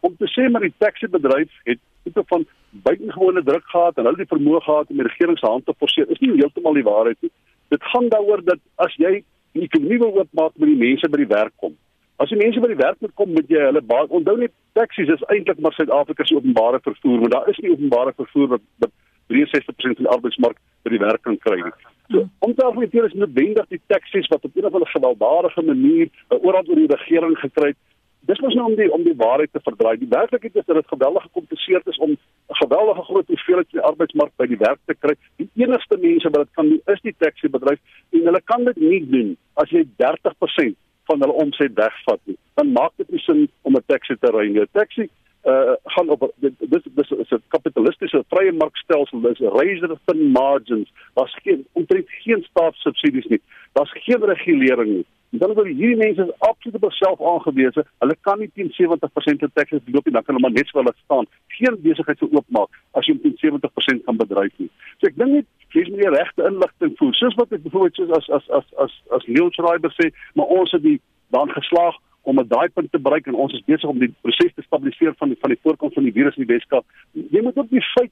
[0.00, 4.32] Om te sê maar die taxi-bedryf het tipe van buitengewone druk gehad en hulle die
[4.36, 7.30] vermoë gehad om die regering se hand te forceer, is nie heeltemal die waarheid nie.
[7.68, 11.32] Dit gaan daaroor dat as jy die ekonomie wil oopmaak, moet die mense by die
[11.34, 11.76] werk kom.
[12.16, 15.22] As die mense by die werk moet kom, moet jy hulle onthou net taksies is
[15.34, 18.92] eintlik maar Suid-Afrika se openbare vervoer, maar daar is nie openbare vervoer wat, wat
[19.30, 21.76] 63% van die arbeidsmark by die werk kan kry nie.
[22.10, 26.08] So, om te argumenteer is noodwendig die taksies wat op 'n of ander gewelddadige manier
[26.08, 27.80] uh, oral oor die regering gekry het.
[28.28, 29.96] Dis mos nou om die om die waarheid te verdraai.
[29.98, 33.88] Die werklikheid is dat dit geweldig gekompliseerd is om 'n geweldige groot hoeveelheid van die
[33.90, 35.14] arbeidsmark by die werk te kry.
[35.36, 38.76] Die enigste mense wat dit kan doen is die taxi bedryf en hulle kan dit
[38.76, 42.36] nie doen as jy 30% van hulle omset wegvat nie.
[42.54, 44.60] Dan maak dit nie sin om 'n taxi te ry nie.
[44.60, 45.08] 'n Taxi
[45.44, 49.20] uh gaan op dis dis is 'n kapitalistiese vrye markstelsel.
[49.20, 50.92] Dis razor thin margins.
[51.14, 53.40] Daar's geen omtrent geen staatssubsidies nie.
[53.72, 55.06] Daar's geen regulering nie.
[55.30, 57.84] En dan word hierdie mense absoluut op self aangewese.
[57.98, 60.12] Hulle kan nie teen 70% taxes loop nie.
[60.12, 61.26] Dan kan hulle maar net so laat staan.
[61.46, 64.70] Geen besigheid sou oopmaak as jy teen 70% kan bedryf nie.
[64.98, 67.14] So ek dink net jy moet die regte inligting voer.
[67.14, 70.74] Soos wat ek byvoorbeeld soos as as as as as Neil Schreiber sê, maar ons
[70.74, 70.98] het die
[71.30, 74.54] dan geslaag om 'n daai punt te bereik en ons is besig om die proses
[74.54, 76.84] te stabiliseer van die van die voorkoms van die virus in die Weskaap.
[77.12, 78.10] Jy moet ook die feit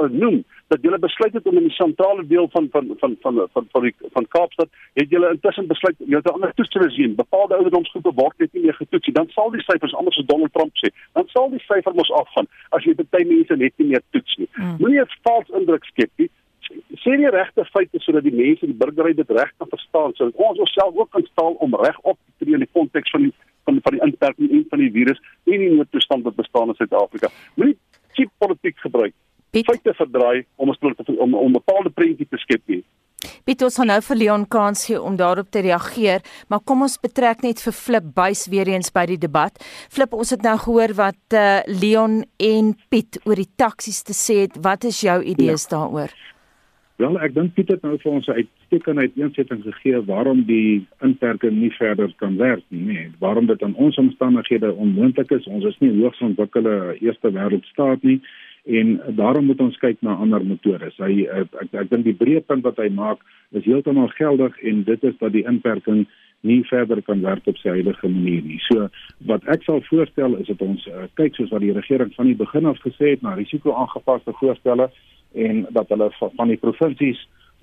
[0.00, 3.48] uh, noem dat jy besluit het om in die sentrale deel van van van van
[3.52, 7.14] van van die van Kaapstad het jy intussen besluit jy het 'n ander toetsregime.
[7.14, 9.14] Bepaalde ouderdomsgroepe word net nie meer getoets nie.
[9.14, 10.88] Dan sal die syfers anders as Donald Trump sê.
[11.12, 14.48] Dan sal die syfer mos afgaan as jy baie mense net nie meer toets nie.
[14.52, 14.76] Hmm.
[14.78, 16.30] Moenie 'n vals indruk skep nie
[17.02, 20.58] sê die regte feite sodat die mense die burgerry dit reg kan verstaan sodat ons
[20.58, 23.80] onsself ook kan stel om reg op te tree in die konteks van die van
[23.82, 27.30] van die inperking en van die virus en die noodtoestand wat bestaan in Suid-Afrika.
[27.54, 27.78] Moenie
[28.12, 29.14] cheap politiek gebruik.
[29.54, 29.66] Piet?
[29.70, 32.84] Feite verdraai om ons om om, om 'n bepaalde prentjie te skep nie.
[33.44, 36.98] Piet ons gaan nou vir Leon kans gee om daarop te reageer, maar kom ons
[37.00, 39.52] betrek net vir Flip buis weer eens by die debat.
[39.90, 44.44] Flip, ons het nou gehoor wat uh, Leon en Piet oor die taksies te sê
[44.44, 44.56] het.
[44.60, 45.76] Wat is jou idees ja.
[45.76, 46.12] daaroor?
[47.04, 51.56] Wel, ek dink Piet het nou vir ons 'n uitstekende uiteensetting gegee waarom die inperking
[51.60, 53.10] nie verder kan werk nie, nee.
[53.18, 55.46] Waarom dit aan ons omstandighede onmoontlik is.
[55.46, 58.20] Ons is nie hoogs ontwikkelde eerste wêreldstaat nie
[58.64, 60.96] en daarom moet ons kyk na ander metodes.
[60.96, 63.20] Hy ek ek, ek dink die breë punt wat hy maak
[63.52, 66.06] is heeltemal geldig en dit is dat die inperking
[66.40, 68.60] nie verder kan werk op sy huidige manier nie.
[68.72, 68.88] So
[69.28, 72.40] wat ek sal voorstel is dat ons uh, kyk soos wat die regering van die
[72.40, 74.88] begin af gesê het na risiko-aangepaste voorstelle
[75.34, 77.20] en dat hulle van die provinsies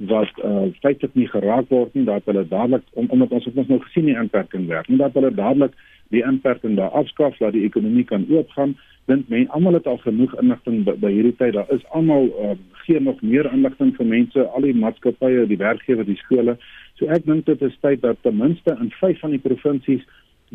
[0.10, 3.68] wat uh feitelik nie geraak word nie dat hulle dadelik om, omdat ons het ons
[3.70, 4.88] nou gesien die inperking werk.
[4.90, 5.76] Nie dat hulle dadelik
[6.12, 8.76] die inperking daar afskaaf dat die ekonomie kan oopgaan
[9.10, 11.54] dink men almal het al genoeg inligting by, by hierdie tyd.
[11.54, 12.56] Daar is almal uh,
[12.86, 16.58] gee nog meer inligting vir mense al die maatskappye die werkgewers die skole.
[17.00, 20.06] So ek dink dit is tyd dat ten minste in 5 van die provinsies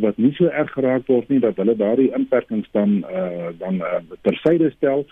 [0.02, 4.02] wat nie so erg geraak word nie dat hulle daardie inperkings dan uh dan uh,
[4.26, 5.07] tersyde stel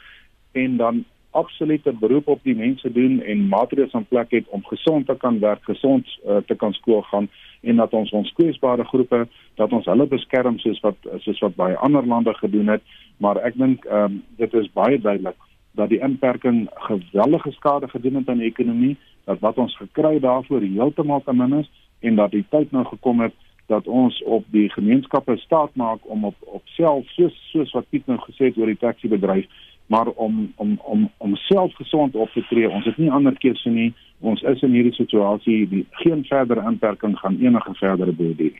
[0.52, 1.04] en dan
[1.40, 5.38] absolute beroep op die mense doen en maatreëls in plek het om gesond te kan
[5.42, 7.28] werk, gesond uh, te kan skool gaan
[7.60, 9.24] en dat ons ons kwesbare groepe
[9.60, 12.82] dat ons hulle beskerm soos wat soos wat baie ander lande gedoen het,
[13.16, 15.38] maar ek dink ehm um, dit is baie duidelik
[15.74, 20.62] dat die inperking geweldige skade gedoen het aan die ekonomie, dat wat ons gekry daarvoor
[20.62, 21.70] heeltemal te min is
[22.00, 23.34] en dat die tyd nou gekom het
[23.66, 28.06] dat ons op die gemeenskappe staat maak om op op self soos soos wat Piet
[28.06, 29.48] nou gesê het oor die taxi bedryf
[29.86, 32.70] maar om om om om self gesond op te tree.
[32.70, 33.92] Ons het nie ander keuse nie.
[34.20, 38.56] Ons is in hierdie situasie, die geen verdere inperking gaan enige verdere beheer.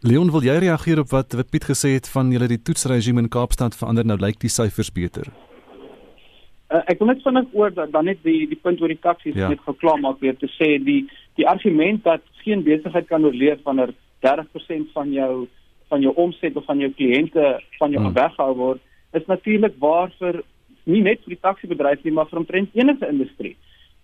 [0.00, 3.30] Leon, wil jy reageer op wat wat Piet gesê het van julle die toetsregime in
[3.32, 5.30] Kaapstad verander nou lyk die syfers beter?
[6.68, 9.38] Uh, ek wil net vinnig oor dat dan net die die punt oor die taksies
[9.38, 9.48] ja.
[9.48, 11.06] net geklaar maak weer te sê die
[11.40, 13.94] die argument dat geen besigheid kan oorleef wanneer
[14.26, 15.46] 30% van jou
[15.88, 18.12] van jou omset of van jou kliënte van jou hmm.
[18.18, 18.84] weggehou word
[19.16, 20.42] is natuurlik waar vir
[20.88, 23.56] nie net vir die taxi-bedryf nie, maar vir omtrent enige industrie.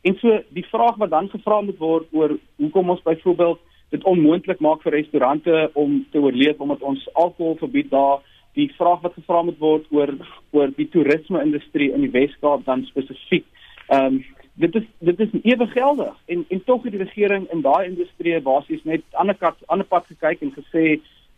[0.04, 3.60] En so die vraag wat dan gevra moet word oor hoekom ons byvoorbeeld
[3.94, 8.20] dit onmoontlik maak vir restaurante om te oorleef omdat ons alkohol verbied daar,
[8.54, 10.14] die vraag wat gevra moet word oor
[10.52, 13.46] oor die toerisme-industrie in die Wes-Kaap dan spesifiek.
[13.88, 17.60] Ehm um, dit is dit is ewig geldig en en tog het die regering in
[17.60, 20.84] daai industrie basies net ander kant ander pad gekyk en gesê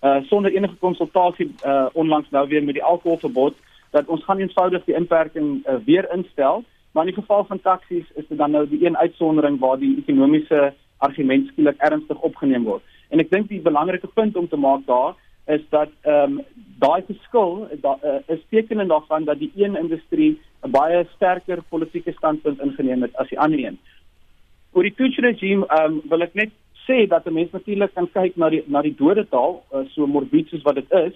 [0.04, 3.56] uh sonder enige konsultasie uh onlangs nou weer met die alkoholverbod
[3.96, 6.64] dat ons gaan eenvoudig die inperking uh, weer instel.
[6.92, 9.96] Maar in die geval van taksies is dit dan nou die een uitsondering waar die
[9.98, 10.72] ekonomiese
[11.04, 12.84] argument skielik ernstig opgeneem word.
[13.12, 15.14] En ek dink die belangrike punt om te maak daar
[15.46, 16.44] is dat ehm um,
[16.82, 22.12] daai verskil da, uh, is tekenend daarvan dat die een industrie 'n baie sterker politieke
[22.12, 23.78] standpunt ingeneem het as die ander een.
[24.72, 26.50] Oor die Tutsi regime um, wil ek net
[26.88, 30.48] sê dat 'n mens natuurlik kan kyk na die na die dodetal uh, so morbid
[30.48, 31.14] soos wat dit is,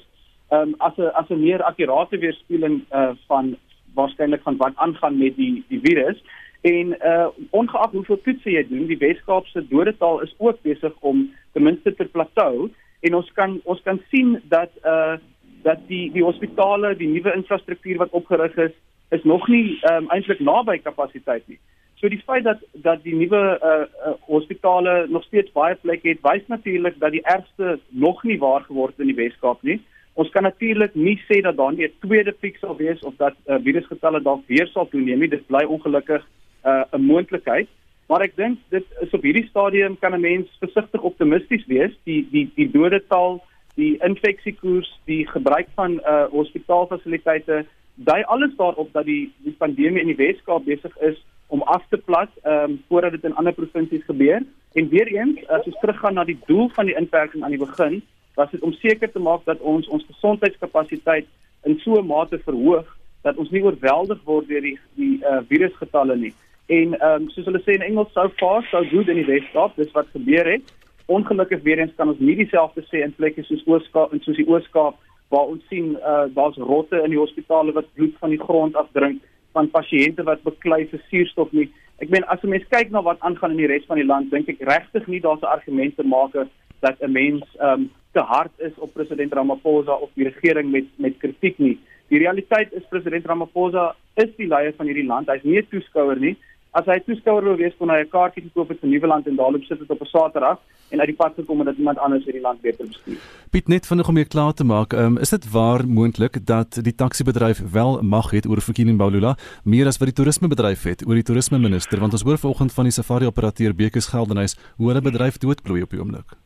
[0.51, 3.57] um, as 'n as 'n meer akkurate weerspieëling uh, van
[3.95, 6.23] waarskynlik van wat aangaan met die die virus.
[6.61, 11.63] En uh ongeag hoeveel toetse jy doen, die Weskaapse dodetal is ook besig om ten
[11.63, 15.17] minste te plateau en ons kan ons kan sien dat uh
[15.63, 18.73] dat die die hospitale, die nuwe infrastruktuur wat opgerig is,
[19.11, 21.59] is nog nie um, eintlik naby kapasiteit nie.
[22.01, 23.73] So die feit dat dat die nuwe uh,
[24.09, 28.65] uh hospitale nog steeds baie plekke het, wys natuurlik dat die ergste nog nie waar
[28.69, 29.81] geword in die Weskaap nie.
[30.21, 33.35] Ons kan natuurlik nie sê dat daar nie 'n tweede piek sal wees of dat
[33.47, 35.29] uh, virusgetalle dalk weer sal toeneem nie.
[35.29, 36.23] Dit bly ongelukkig
[36.65, 37.69] uh, 'n uh, moontlikheid.
[38.09, 41.93] Maar ek dink dit is op hierdie stadium kan 'n mens versigtig optimisties wees.
[42.05, 43.41] Die die die dodetal,
[43.75, 50.13] die infeksiekoers, die gebruik van uh hospitaalfasiliteite, dui alles daarop dat die die pandemie in
[50.13, 54.05] die Weskaap besig is om af te plat ehm um, voordat dit in ander provinsies
[54.05, 54.43] gebeur.
[54.73, 58.03] En weer eens, as ons teruggaan na die doel van die inperking aan die begin,
[58.35, 61.27] was dit om seker te maak dat ons ons gesondheidskapasiteit
[61.65, 62.87] in so 'n mate verhoog
[63.23, 66.33] dat ons nie oorweldig word deur die die uh, virusgetalle nie.
[66.67, 69.77] En ehm um, soos hulle sê in Engels so far so good in die Weskaap,
[69.77, 70.63] dis wat gebeur het.
[71.07, 74.49] Ongelukkig weer eens kan ons nie dieselfde sê in plekke soos Ooskaap en soos die
[74.49, 74.95] Ooskaap
[75.29, 79.21] waar ons sien uh, daar's rotte in die hospitale wat bloed van die grond afdrink
[79.53, 81.69] van pasiënte wat beklei vir suurstof nie.
[81.99, 84.31] Ek meen as 'n mens kyk na wat aangaan in die res van die land,
[84.31, 86.35] dink ek regtig nie daar's 'n argument te maak
[86.81, 91.19] dat 'n mens um, te hard is op president Ramaphosa of die regering met met
[91.19, 91.79] kritiek nie.
[92.09, 95.29] Die realiteit is president Ramaphosa is die leier van hierdie land.
[95.29, 96.37] Hy's nie 'n toeskouer nie.
[96.71, 99.37] As hy 'n toeskouer wil wees, kon hy 'n kaartjie gekoop het vir Nieuweland en
[99.37, 100.59] daarop sit dit op 'n Saterdag
[100.91, 103.19] en uit die pad gekom dat iemand anders hierdie land beter bestuur.
[103.51, 104.93] Piet net vinnig om jou klaar te maak.
[104.93, 109.87] Um, is dit waar moontlik dat die taksiebedryf wel mag het oor Fikile Mbalula meer
[109.87, 113.27] as wat die toerismebedryf het oor die toerismeminister want ons hoor vanoggend van die safari
[113.27, 116.37] operateur Bekes Geldenhuys hoe hulle bedryf doodbloei op die oomblik.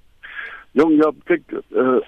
[0.75, 2.01] Jong ja, kyk, uh,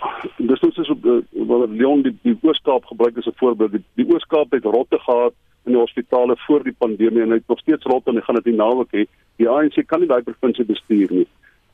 [0.43, 3.77] dis ons is op uh, wat Leon die, die Ooskaap gebruik as 'n voorbeeld.
[3.77, 5.35] Die, die Ooskaap het rotte gehad
[5.67, 8.41] in die hospitale voor die pandemie en hy het nog steeds rotte en hy gaan
[8.41, 9.05] dit nie naweek hê.
[9.39, 11.29] Die ANC kan nie daai provinsie bestuur nie.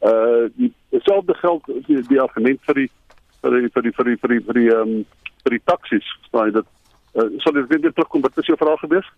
[0.05, 0.73] Uh die
[1.09, 2.89] selfde geld die, die argument vir die
[3.41, 5.05] vir die vir die vir die vir die vir ehm um,
[5.43, 6.69] vir die taksies, staan dit
[7.13, 9.09] Uh, sal dit weer terugkom wat is jou vraag gewees?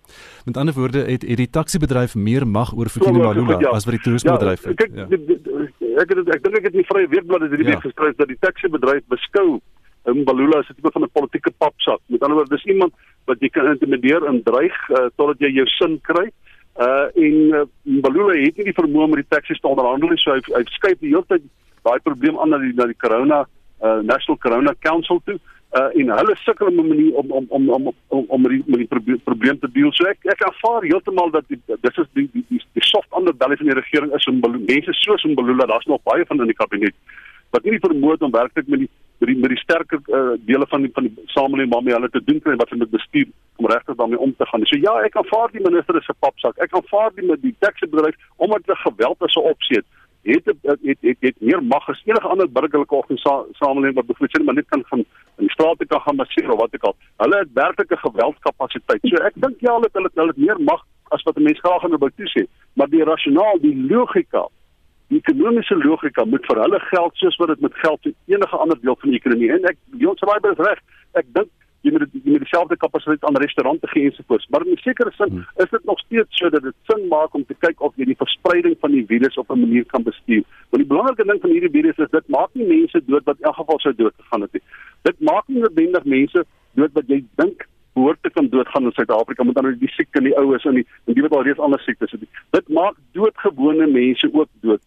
[0.44, 3.70] Met ander woorde het, het die taksiebedryf meer mag oor Fikile Malula ja.
[3.70, 4.80] as wat die toerismebedryf ja, het.
[4.80, 5.06] Kyk, ja.
[6.02, 7.84] ek het ek dink ek het nie vrye weekblad hierdie week ja.
[7.84, 9.60] geskryf dat die taksiebedryf beskou
[10.10, 12.02] Malula as 'n tipe van 'n politieke papsak.
[12.10, 12.92] Met ander woorde, dis iemand
[13.30, 16.26] wat jy kan intimideer en dreig uh, totdat jy jou sin kry.
[16.74, 17.64] Uh en uh,
[18.02, 20.98] Malula het nie die vermoë om die taksies te onderhandel nie, so hy hy skuif
[20.98, 21.46] die hele tyd
[21.86, 23.46] daai probleem aan na die na die corona
[23.86, 27.70] uh National Corona Council toe uh en hulle sukkel om 'n manier om om om
[27.70, 29.92] om om om met die, met die probleem te deel.
[29.92, 33.56] So ek ek ervaar heeltemal dat die, dis is die die die, die soft underbelly
[33.56, 36.60] van die regering is om mense soos om Belula, daar's nog baie van in die
[36.62, 36.94] kabinet
[37.50, 40.82] wat nie vermoed om werklik met die met die met die sterker uh, dele van
[40.82, 44.18] die van die samelewing waarmee hulle te doen kry wat hulle bestuur om regtig daarmee
[44.18, 44.66] om te gaan.
[44.66, 46.58] So ja, ek aanvaar die minister se papsak.
[46.58, 49.82] Ek aanvaar die met die taxibedryf omdat hulle geweld as 'n opsie
[50.24, 54.44] het het het het, het, meer mag as enige ander burgerlike organisasie wat bevoeg sien
[54.44, 55.04] maar net kan van
[55.36, 56.96] in strate kan gaan masseer of wat ek al.
[57.16, 59.00] Hulle het werklike geweldskapasiteit.
[59.10, 60.84] So ek dink ja, hulle hulle hulle het meer mag
[61.14, 64.46] as wat 'n mens graag in 'n bou sê, maar die rasionaal, die logika,
[65.08, 68.80] die ekonomiese logika moet vir hulle geld soos wat dit met geld in enige ander
[68.80, 70.80] deel van die ekonomie en ek Jon Schreiber is reg.
[71.12, 71.50] Ek dink
[71.84, 74.46] jy moet jy moet dieselfde kapasiteit aan restaurante gee ensovoorts.
[74.48, 75.46] Maar in 'n sekere sin hmm.
[75.64, 78.22] is dit nog steeds so dat dit sin maak om te kyk of jy die
[78.24, 80.42] verspreiding van die virus op 'n manier kan bestuur.
[80.70, 83.44] Want die belangrike ding van hierdie virus is dit maak nie mense dood wat in
[83.44, 84.62] elk geval sou dood gegaan het nie.
[85.02, 86.44] Dit maak nie noodwendig mense
[86.74, 90.24] dood wat jy dink behoort te kan doodgaan in Suid-Afrika met ander die siek en
[90.24, 92.26] die oues en die en die wat al reeds ander siektes het.
[92.50, 94.82] Dit maak doodgewone mense ook dood.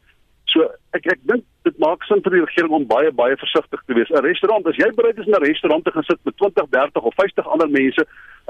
[0.58, 0.66] So
[0.98, 4.10] ek ek dink dit maak sin vir die regering om baie baie versigtig te wees.
[4.10, 7.04] 'n Restaurant, as jy bereid is om 'n restaurant te gaan sit met 20, 30
[7.10, 8.06] of 50 ander mense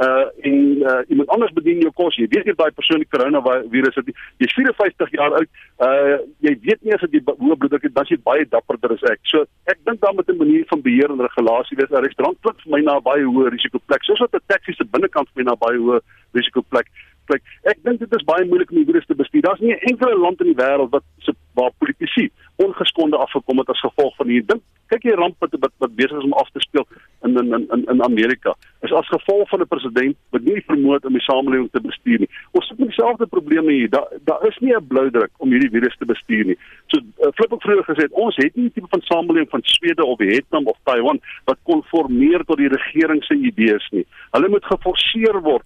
[0.06, 0.56] uh en
[0.92, 4.16] uh iemand anders bedien jou kos, jy weet nie daai persoon die coronavirus het nie.
[4.38, 5.50] Jy's 54 jaar oud.
[5.88, 6.16] Uh
[6.48, 9.20] jy weet nie as dit hoë bloeddruk het, dan jy baie dapperder as ek.
[9.34, 9.44] So
[9.74, 12.72] ek dink dan met 'n manier van beheer en regulasie wees 'n restaurant klink vir
[12.72, 14.04] my na baie hoë risikoplek.
[14.04, 16.00] Soos wat 'n taxi se binnekant vir my na baie hoë
[16.32, 16.88] risikoplek
[17.30, 17.44] plek.
[17.64, 19.46] Ek dink dit is baie moeilik om die virus te bestuur.
[19.46, 23.70] Daar's nie 'n enkele land in die wêreld wat se waar politici ongeskonde afgekom het
[23.70, 24.62] as gevolg van hierdie ding.
[24.88, 26.86] Kyk hier ramp wat wat, wat besig is om af te speel
[27.26, 28.54] in in in in Amerika.
[28.86, 32.30] Is as gevolg van 'n president wat nie vermoed om die samelewing te bestuur nie.
[32.52, 33.90] Ons het dieselfde probleme hier.
[33.90, 36.58] Daar daar is nie 'n blou druk om hierdie virus te bestuur nie.
[36.88, 40.06] So uh, flip ek vroeër gesê, ons het nie 'n tipe van samelewing van Swede
[40.06, 44.06] of Vietnam of Taiwan wat konformeer tot die regering se idees nie.
[44.32, 45.66] Hulle moet geforseer word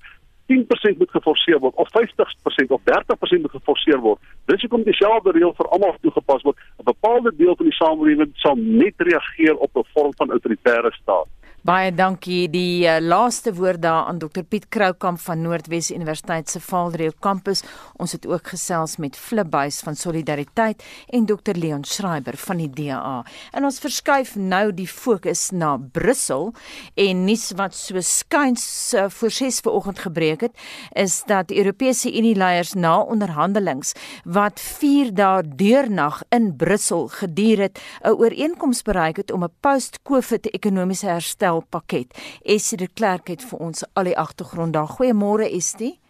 [0.51, 4.19] 10% moet geforseer word of 50% of 30% moet geforseer word.
[4.51, 6.57] Dis hoekom dieselfde reël vir almal toegepas word.
[6.79, 11.29] 'n Bepaalde deel van die samelewing sal net reageer op 'n vorm van autoritaire staat.
[11.61, 12.47] Baie dankie.
[12.49, 17.59] Die uh, laaste woord daar aan Dr Piet Kroukamp van Noordwes Universiteit se Vaalreeu kampus.
[18.01, 20.81] Ons het ook gesels met Flipbuys van Solidariteit
[21.13, 23.19] en Dr Leon Schreiber van die DA.
[23.53, 26.49] En ons verskuif nou die fokus na Brussel
[26.97, 28.65] en nuus wat so skuins
[28.97, 30.57] uh, voor 6 vanoggend gebreek het,
[30.97, 33.93] is dat die Europese Unie leiers na onderhandelings
[34.25, 40.49] wat 4 dae deurnag in Brussel geduur het, 'n ooreenkoms bereik het om 'n post-COVID
[40.57, 42.17] ekonomiese herstel herstelpakket.
[42.41, 44.87] Essie de Klerk het vir ons al die agtergrond daar.
[44.87, 46.00] Goeiemôre Estie.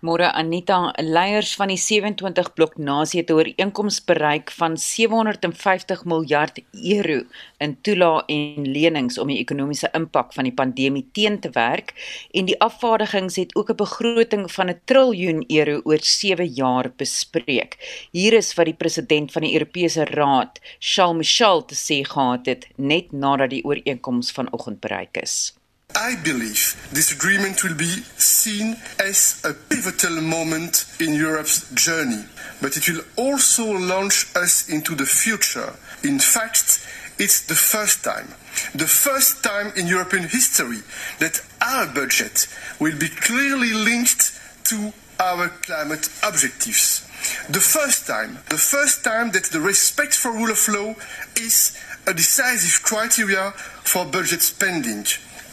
[0.00, 6.60] Môre Anita, leiers van die 27 blok nasie het 'n ooreenkoms bereik van 750 miljard
[6.72, 7.22] euro
[7.58, 11.94] in toelae en lenings om die ekonomiese impak van die pandemie teen te werk
[12.32, 17.76] en die afvaardigings het ook 'n begroting van 'n triljoen euro oor 7 jaar bespreek.
[18.12, 22.66] Hier is wat die president van die Europese Raad, Charles Michel, te sê gehad het
[22.76, 25.59] net nadat die ooreenkoms vanoggend bereik is.
[25.94, 32.24] I believe this agreement will be seen as a pivotal moment in Europe's journey,
[32.60, 35.72] but it will also launch us into the future.
[36.02, 36.86] In fact,
[37.18, 38.28] it's the first time,
[38.74, 40.80] the first time in European history
[41.18, 42.46] that our budget
[42.78, 44.32] will be clearly linked
[44.64, 47.06] to our climate objectives.
[47.50, 50.94] The first time, the first time that the respect for rule of law
[51.36, 51.76] is
[52.06, 53.50] a decisive criteria
[53.84, 55.04] for budget spending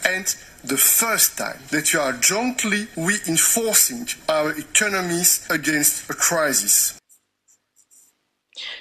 [0.04, 6.98] and the first time that you are jointly reinforcing our economies against a crisis.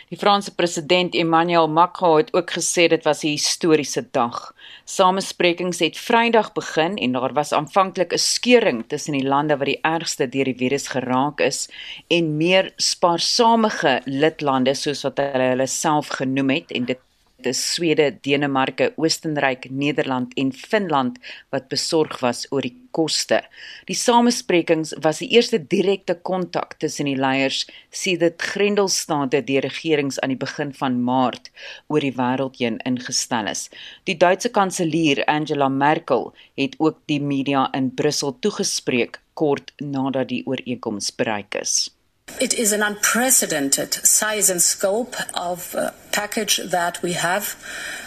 [0.09, 4.53] Die Franse president Emmanuel Macron het ook gesê dit was 'n historiese dag.
[4.86, 9.82] Samesprekings het Vrydag begin en daar was aanvanklik 'n skeuring tussen die lande wat die
[9.82, 11.70] ergste deur die virus geraak is
[12.07, 16.99] en meer spaarsamige lidlande soos wat hulle hulle self genoem het en dit
[17.45, 21.19] is Swede, Denemarke, Oostenryk, Nederland en Finland
[21.49, 23.41] wat besorg was oor die koste.
[23.85, 30.33] Die samesprekings was die eerste direkte kontak tussen die leiers sedert Grendelstaate die regerings aan
[30.33, 31.51] die begin van Maart
[31.88, 33.67] oor die wêreld heen ingestel is.
[34.09, 40.41] Die Duitse kanselier Angela Merkel het ook die media in Brussel toegespreek kort nadat die
[40.49, 41.97] ooreenkoms bereik is.
[42.39, 47.55] It is an unprecedented size and scope of uh, package that we have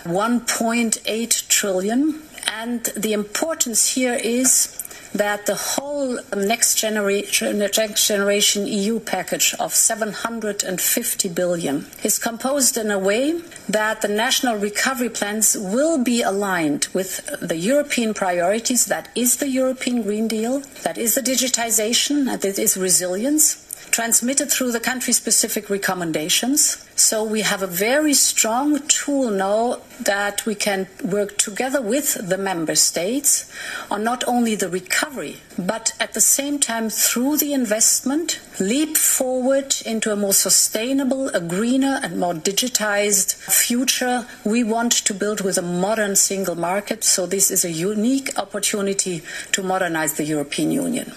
[0.05, 2.23] 1.8 trillion.
[2.47, 4.77] And the importance here is
[5.13, 12.93] that the whole next generation, next generation EU package of 750 billion is composed in
[12.93, 18.87] a way that the national recovery plans will be aligned with the European priorities.
[18.87, 24.73] That is the European Green Deal, that is the digitization, that is resilience transmitted through
[24.73, 26.87] the country specific recommendations.
[26.97, 32.37] So we have a very strong tool now that we can work together with the
[32.37, 33.51] member states
[33.91, 39.75] on not only the recovery, but at the same time through the investment, leap forward
[39.87, 45.57] into a more sustainable, a greener and more digitized future we want to build with
[45.59, 47.03] a modern single market.
[47.03, 49.23] So this is a unique opportunity
[49.53, 51.13] to modernize the European Union.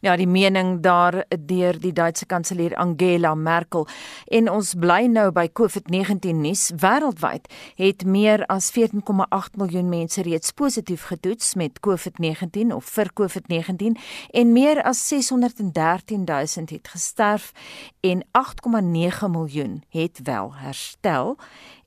[0.00, 3.86] Ja, die mening daar deur die Duitse kanselier Angela Merkel
[4.26, 6.70] en ons bly nou by COVID-19 nuus.
[6.76, 13.98] Wêreldwyd het meer as 14,8 miljoen mense reeds positief getoets met COVID-19 of vir COVID-19
[14.30, 17.52] en meer as 613 000 het gesterf
[18.00, 21.36] en 8,9 miljoen het wel herstel.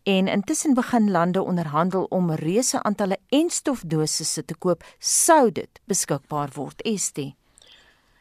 [0.04, 6.82] En intussen begin lande onderhandel om reuse aantalle enstofdosisse te koop sou dit beskikbaar word.
[6.82, 7.39] Estie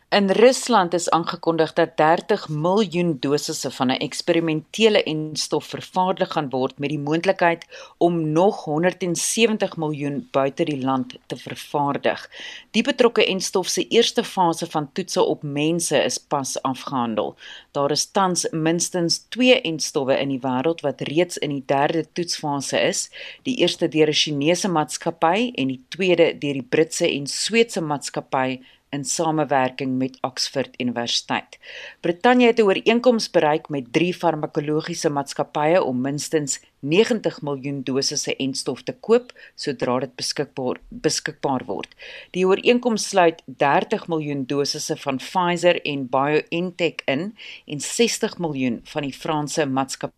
[0.09, 6.79] In Rusland is aangekondig dat 30 miljoen dosisse van 'n eksperimentele enstof vervaardig gaan word
[6.79, 12.31] met die moontlikheid om nog 170 miljoen buite die land te vervaardig.
[12.71, 17.37] Die betrokke enstof se eerste fase van toetse op mense is pas afgehandel.
[17.71, 22.81] Daar is tans minstens 2 enstowwe in die wêreld wat reeds in die derde toetsfase
[22.81, 23.11] is,
[23.43, 28.61] die eerste deur 'n Chinese maatskappy en die tweede deur die Britse en Sweedse maatskappy
[28.91, 31.59] in samewerking met Oxford Universiteit.
[32.01, 38.83] Brittanje het 'n ooreenkoms bereik met drie farmakologiese maatskappye om minstens 90 miljoen dosisse enstof
[38.83, 41.95] te koop sodra dit beskikbaar beskikbaar word.
[42.31, 47.37] Die ooreenkoms sluit 30 miljoen dosisse van Pfizer en BioNTech in
[47.67, 50.17] en 60 miljoen van die Franse maatskappy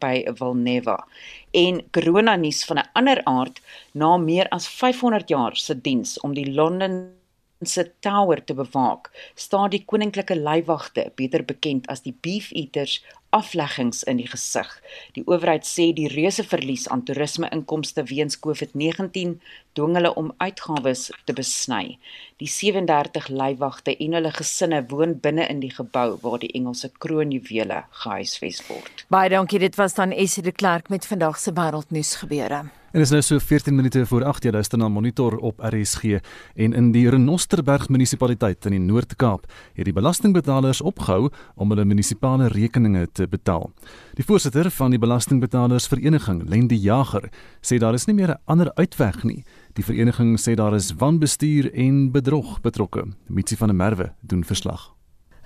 [0.00, 1.06] by Valneva.
[1.50, 3.60] En corona nuus van 'n ander aard
[3.92, 7.17] na meer as 500 jaar se diens om die London
[7.60, 13.00] se tower te bewaak, staan die koninklike leiwagte, beter bekend as die Beef Eaters,
[13.30, 14.70] afleggings in die gesig.
[15.16, 19.34] Die owerheid sê die reuse verlies aan toerisme-inkomste weens COVID-19
[19.76, 21.98] dwing hulle om uitgawes te besny.
[22.40, 27.84] Die 37 leiwagte en hulle gesinne woon binne in die gebou waar die Engelse kroonjuwele
[28.00, 29.04] gehuisves word.
[29.12, 32.64] Baie dankie, dit was dan Esie de Klerk met vandag se wêreldnuus gebeure.
[32.92, 36.22] En is nou so 14 minute voor 8 jy luister na Monitor op RSG
[36.56, 39.44] en in die Renosterberg munisipaliteit in die Noord-Kaap
[39.76, 41.28] het die belastingbetalers opgehou
[41.60, 43.68] om hulle munisipale rekeninge te betaal.
[44.16, 47.28] Die voorsitter van die belastingbetalersvereniging, Lendi Jager,
[47.60, 49.44] sê daar is nie meer 'n ander uitweg nie.
[49.74, 53.04] Die vereniging sê daar is wanbestuur en bedrog betrokke.
[53.28, 54.98] Mitsi van der Merwe doen verslag.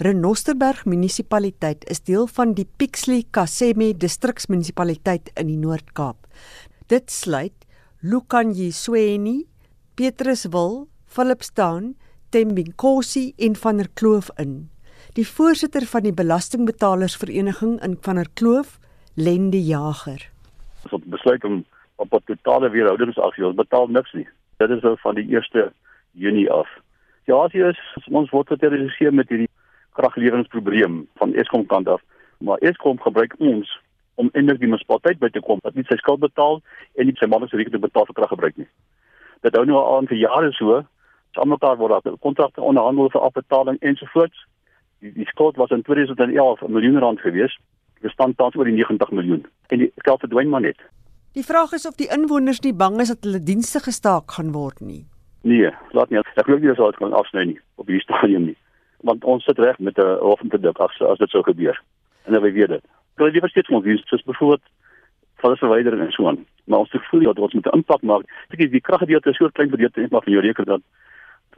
[0.03, 6.26] Renosterberg munisipaliteit is deel van die Pixley Kaseme distriksmunisipaliteit in die Noord-Kaap.
[6.93, 7.55] Dit sluit
[8.03, 9.47] Lukanyisweni,
[9.97, 11.95] Petruswil, Philipstown,
[12.28, 14.68] Tembinkosi en Van der Kloof in.
[15.16, 18.74] Die voorsitter van die belastingbetalersvereniging in Van der Kloof,
[19.16, 20.26] Lende Jager.
[20.84, 21.64] Ons het besluit om
[21.97, 24.28] op 'n totale weerhoudingsaksie ons betaal niks nie.
[24.57, 25.72] Dit is nou van die 1
[26.11, 26.68] Junie af.
[27.24, 29.49] Ja, as jy is ons word geterroriseer met hierdie
[29.93, 32.03] kragleweringsprobleem van Eskom kant af,
[32.38, 33.80] maar Eskom gebruik ons
[34.14, 36.60] om eintlik die munisipaliteit by te kom wat nie sy skuld betaal
[36.96, 38.68] en nie sy maandeliks rekening betaal vir kraggebruik nie.
[39.42, 40.82] Dit hou nou al aan vir jare so.
[41.42, 44.44] Almekaar word daar kontrakte onderhandel vir afbetaling ensovoorts.
[45.00, 47.56] Die, die skuld was in 2011 'n miljoen rand gewees.
[48.02, 49.46] Dit staan tans oor die 90 miljoen.
[49.68, 50.78] En die geld verdwyn maar net.
[51.32, 54.80] Die vraag is of die inwoners nie bang is dat hulle dienste gestaak gaan word
[54.80, 55.06] nie.
[55.42, 56.18] Nee, laat nie.
[56.18, 58.56] Ek glo nie dat dit kan afsny nie op hierdie stadium nie.
[59.00, 61.82] Want ons sit reg met 'n hoofproduk as as dit sou gebeur.
[62.24, 62.84] En dan weet dit
[63.16, 64.64] kan jy versteek ons wie soos byvoorbeeld
[65.42, 66.44] van verwydering en so aan.
[66.64, 68.24] Maar ons het gevoel dat ons moet 'n impak maak.
[68.50, 70.82] Ek die kraggedeelte is so klein gedeelte net maar van jou rekening dat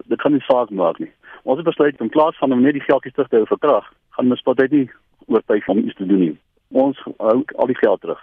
[0.08, 1.12] dit kan nie saak maak nie.
[1.42, 3.92] Ons het besluit in plaas van om net die geldjies terug te hou vir krag,
[4.10, 4.90] gaan ons spot uit nie
[5.26, 6.38] oortuig om iets te doen nie.
[6.70, 8.20] Ons hou al die geld terug.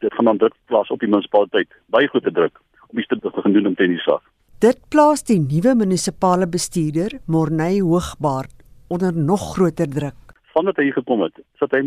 [0.00, 3.52] Dit gaan dan druk plaas op die munisipaliteit, baie groot druk om iets te begin
[3.52, 4.22] doen om teen die saak.
[4.58, 8.54] Dit plaas die nuwe munisipale bestuurder, Morney Hoogbaard,
[8.88, 10.34] onder nog groter druk.
[10.54, 11.84] Vandat hy gekom het, sit hy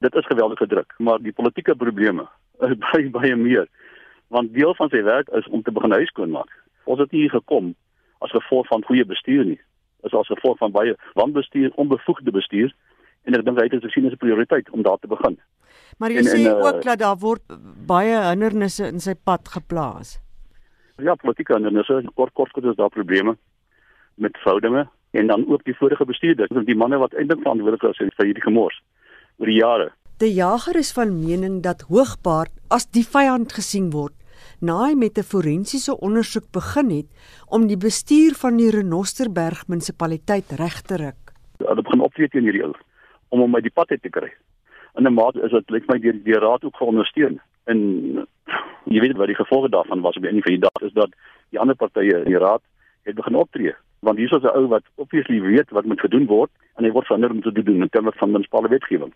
[0.00, 2.26] dit is geweldige druk, maar die politieke probleme
[2.68, 3.68] is baie baie meer.
[4.28, 6.52] Want deel van sy werk is om te begin huis skoon maak.
[6.84, 7.74] Ons het hier gekom
[8.24, 9.58] as gevolg van goeie bestuur nie.
[10.06, 12.72] Is as gevolg van baie wanbestuur, onbevoegde bestuur
[13.28, 15.36] en ek dink hy het dit gesien as 'n prioriteit om daar te begin.
[15.98, 17.42] Maar jy en, sê en, uh, ook dat daar word
[17.86, 20.18] baie hindernisse in sy pad geplaas.
[20.96, 23.36] Ja, politieke hindernisse, kort kort kort is daar probleme
[24.14, 28.26] met verhoudinge en dan ook die vorige bestuurder, die manne wat eintlik verantwoordelik is vir
[28.26, 28.80] hierdie gemors
[29.40, 29.90] oor die jare.
[30.20, 34.16] Die jager is van mening dat Hoogbaard as die vyand gesien word
[34.60, 37.08] na hy met 'n forensiese ondersoek begin het
[37.48, 41.32] om die bestuur van die Renosterberg munisipaliteit reg te ruk.
[41.58, 42.74] Hulle begin optree teen hierdie ou
[43.28, 44.30] om hom uit die pad uit te kry.
[44.98, 47.40] In 'n mate is dit lyk my deur die raad ook geondersteun.
[47.64, 47.78] En
[48.84, 51.10] jy weet wat die gevolge daarvan was op die einde van die dag is dat
[51.50, 52.62] die ander partye in die raad
[53.02, 56.50] het begin optree want hier is 'n ou wat obviously weet wat moet gedoen word
[56.76, 59.12] en hy word verander om te doen in terme van munisipale wetgewing.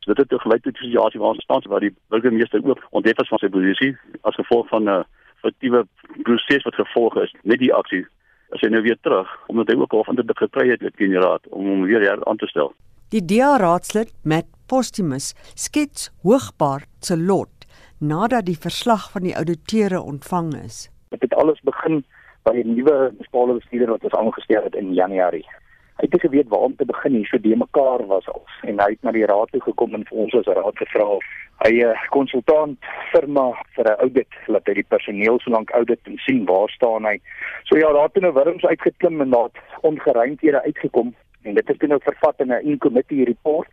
[0.00, 3.18] So dit het tegelyk tot 'n situasie waar ons staan waar die burgemeester ook onthef
[3.20, 5.04] is van sy posisie as gevolg van 'n
[5.42, 5.86] fiktiewe
[6.22, 8.06] proses wat gevolg is met die aksie.
[8.50, 11.18] As hy nou weer terug omdat hy ook al van dit gekry het teen die
[11.18, 12.74] raad om hom weer her aan te stel.
[13.08, 17.66] Die DA raadslid Matt Postumus skets hoogbaar se lot
[17.98, 20.90] nadat die verslag van die ouditeure ontvang is.
[21.08, 22.04] Dit het alles begin
[22.46, 25.46] by 'n nuwe munisipale bestuurder wat ons aangestel het in Januarie.
[25.98, 28.90] Hy het geweet waar om te begin hier so de mekaar was ons en hy
[28.90, 31.06] het na die raad toe gekom en vir ons as raad gevra
[31.64, 32.78] hy 'n uh, konsultant
[33.12, 37.04] firma vir 'n audit laat hy die personeel so lank audit en sien waar staan
[37.04, 37.16] hy.
[37.64, 41.88] So ja, daar het nou wurms uitgeklim en daar ongeruimthede uitgekom en dit is toe
[41.88, 43.68] nou vervat in 'n in-committee report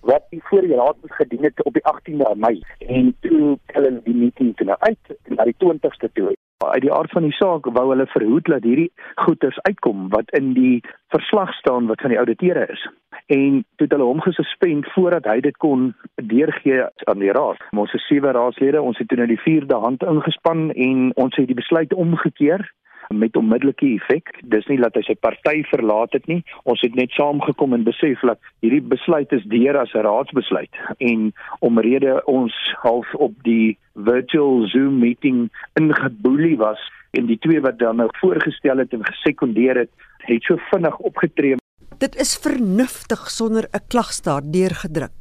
[0.00, 4.02] wat die voor die raad moes gedien het op die 18de Mei en toe hulle
[4.02, 6.34] die meeting toe nou uit na die 20ste toe
[6.66, 10.52] uit die aard van die saak wou hulle verhoed dat hierdie goeders uitkom wat in
[10.56, 10.82] die
[11.14, 12.82] verslag staan wat van die ouditeure is.
[13.26, 17.62] En toe het hulle hom gesuspend voordat hy dit kon deurgee aan die raad.
[17.76, 21.46] Ons is sewe raadslede, ons het toe nou die vierde hand ingespan en ons het
[21.46, 22.66] die besluit omgekeer
[23.14, 24.32] met onmiddellike effek.
[24.42, 26.42] Dis nie dat hy sy party verlaat het nie.
[26.68, 31.32] Ons het net saamgekom en besef dat hierdie besluit is deur as 'n raadsbesluit en
[31.60, 36.80] omrede ons half op die virtual Zoom meeting ingeboelie was
[37.10, 41.56] en die twee wat dan nou voorgestel het en gesekondeer het, het so vinnig opgetree.
[41.98, 45.17] Dit is vernuftig sonder 'n klagstaat deurgedruk.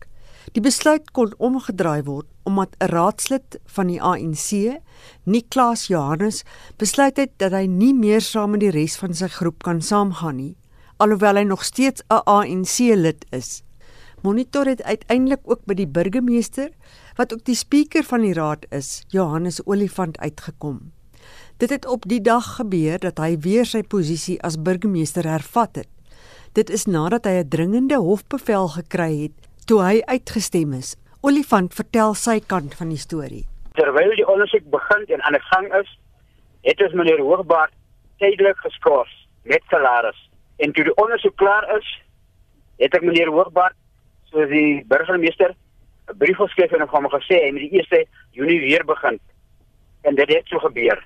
[0.55, 4.79] Die besluit kon omgedraai word omdat 'n raadslid van die ANC,
[5.25, 6.43] Niklaas Johannes,
[6.77, 10.37] besluit het dat hy nie meer saam met die res van sy groep kan saamgaan
[10.37, 10.55] nie,
[10.97, 13.63] alhoewel hy nog steeds 'n ANC-lid is.
[14.23, 16.69] Monitor het uiteindelik ook by die burgemeester,
[17.17, 20.91] wat ook die spreker van die raad is, Johannes Olifant uitgekom.
[21.57, 25.89] Dit het op die dag gebeur dat hy weer sy posisie as burgemeester hervat het.
[26.53, 30.95] Dit is nadat hy 'n dringende hofbevel gekry het toe hy uitgestem is.
[31.27, 33.43] Olifant vertel sy kant van die storie.
[33.75, 35.89] Terwyl die ondersoek begin en aan die gang is,
[36.67, 37.73] het ons meneer Hoogbaard
[38.23, 39.11] tydelik geskort
[39.43, 40.17] met salaris.
[40.63, 41.89] En toe die ondersoek klaar is,
[42.79, 43.75] het ek meneer Hoogbaard,
[44.31, 45.53] soos die burgemeester,
[46.07, 49.19] 'n brief geskryf en hom gesê hy moet die 1 Junie weer begin.
[50.03, 51.03] En dit het so gebeur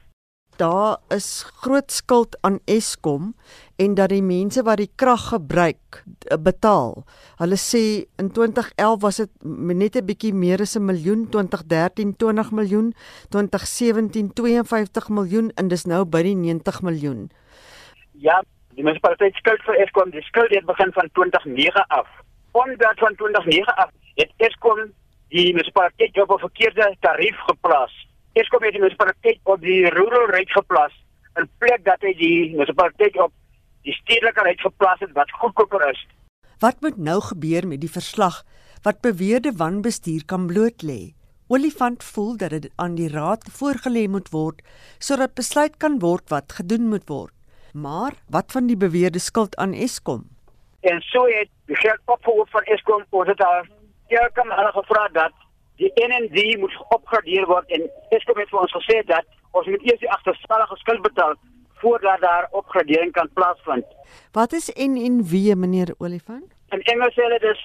[0.61, 3.33] daar is groot skuld aan Eskom
[3.81, 6.03] en dat die mense wat die krag gebruik
[6.45, 7.01] betaal.
[7.41, 7.83] Hulle sê
[8.21, 12.93] in 2011 was dit net 'n bietjie meer as 'n miljoen, 2013 20 miljoen,
[13.29, 17.31] 2017 52 miljoen en dis nou by die 90 miljoen.
[18.11, 18.43] Ja,
[18.75, 22.07] die munisipaliteit skuld vir Eskom, die skuld het begin van 2009 af.
[22.51, 24.93] Omdat van 2009 af het Eskom
[25.29, 30.53] die munisipaliteit op 'n verkeerde tarief geplaas Eskom het die munisipaliteit op die rural rate
[30.55, 30.93] geplaas
[31.39, 33.33] in plek dat hy die munisipaliteit op
[33.83, 35.99] die stedelike rate geplaas het wat goedkoper is.
[36.63, 38.43] Wat moet nou gebeur met die verslag
[38.85, 41.13] wat beweerde wanbestuur kan bloot lê?
[41.51, 44.63] Olifant voel dat dit aan die raad voorgelê moet word
[44.99, 47.35] sodat besluit kan word wat gedoen moet word.
[47.73, 50.23] Maar wat van die beweerde skuld aan Eskom?
[50.87, 53.67] En so het die geld opgehoor van Eskom oor dit daar.
[54.07, 55.35] Ja, kom hulle gevra dat
[55.81, 59.25] die NND moet opgradeer word en Eskom het vir ons gesê dat
[59.57, 61.33] ons moet eers die agterstallige skuld betaal
[61.81, 63.87] voordat daar opgradering kan plaasvind.
[64.37, 66.45] Wat is NNW meneer Olifant?
[66.69, 67.63] En Engels sê dit is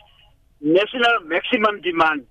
[0.59, 2.25] National Maximum Demand.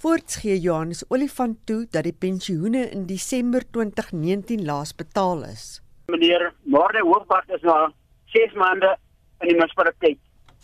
[0.00, 5.66] Voorts gee Johannes Olifant toe dat die pensioene in Desember 2019 laas betaal is.
[6.12, 7.90] Meneer Marne Hoogbart is nou
[8.32, 8.96] 6 maande
[9.40, 10.18] in die munisipaliteit.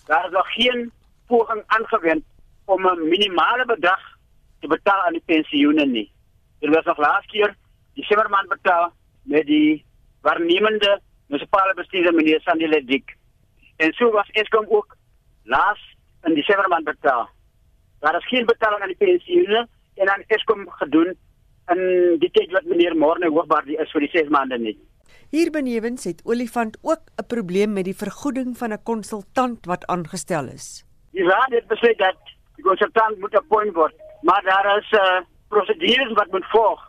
[0.09, 0.91] Daar is nog geen
[1.29, 2.25] poging aangewend
[2.65, 4.12] om 'n minimale bedrag
[4.63, 6.09] te betaal aan die pensioene nie.
[6.63, 7.55] Er was nog laas keer
[7.99, 8.93] die Simmerman betaal
[9.35, 9.85] met die
[10.23, 13.17] waarnemende munisipale bestuurder meneer Sandile Dik.
[13.83, 14.97] En so was Eskom ook
[15.45, 15.81] laas
[16.29, 17.27] in die Simmerman betaal.
[18.01, 21.13] Daar is geen betaling aan die pensioene en aan Eskom gedoen
[21.75, 21.83] in
[22.23, 24.77] die tyd wat meneer Morne hoogbaar die is vir die 6 maande nie.
[25.33, 30.47] Hier benewens het Olifant ook 'n probleem met die vergoeding van 'n konsultant wat aangestel
[30.49, 30.85] is.
[31.11, 32.19] Die raad het besluit dat
[32.57, 36.81] die konsultant moet appoint word maar daar is uh, eh, prosedures wat moet volg.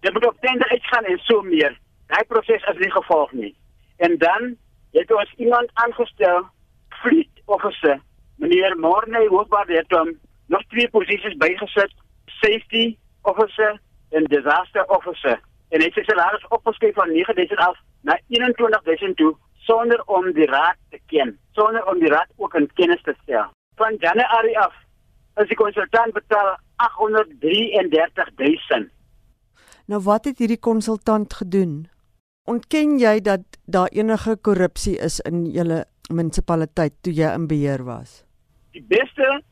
[0.00, 1.78] Dit moet op tender uitgaan en so meer.
[2.06, 3.56] Daai proses is nie gevolg nie.
[3.96, 4.56] En dan
[4.92, 6.48] het ons iemand aangestel,
[6.88, 8.00] fleet officer,
[8.36, 11.92] meneer Morney Hoogbaar het hom nog twee posisies bygesit,
[12.24, 15.40] safety officer en disaster officer.
[15.68, 20.46] En hy het sy salaris opgeskryf van 9000 af na 21000 toe sonder om die
[20.46, 23.52] raad te ken, sonder om die raad ook in kennis te stel.
[23.76, 24.74] Van Januarie af
[25.42, 28.88] is die konsultant betaal 833000.
[29.90, 31.88] Nou wat het hierdie konsultant gedoen?
[32.50, 38.24] Ontken jy dat daar enige korrupsie is in julle munisipaliteit toe jy in beheer was?
[38.74, 39.42] Die beste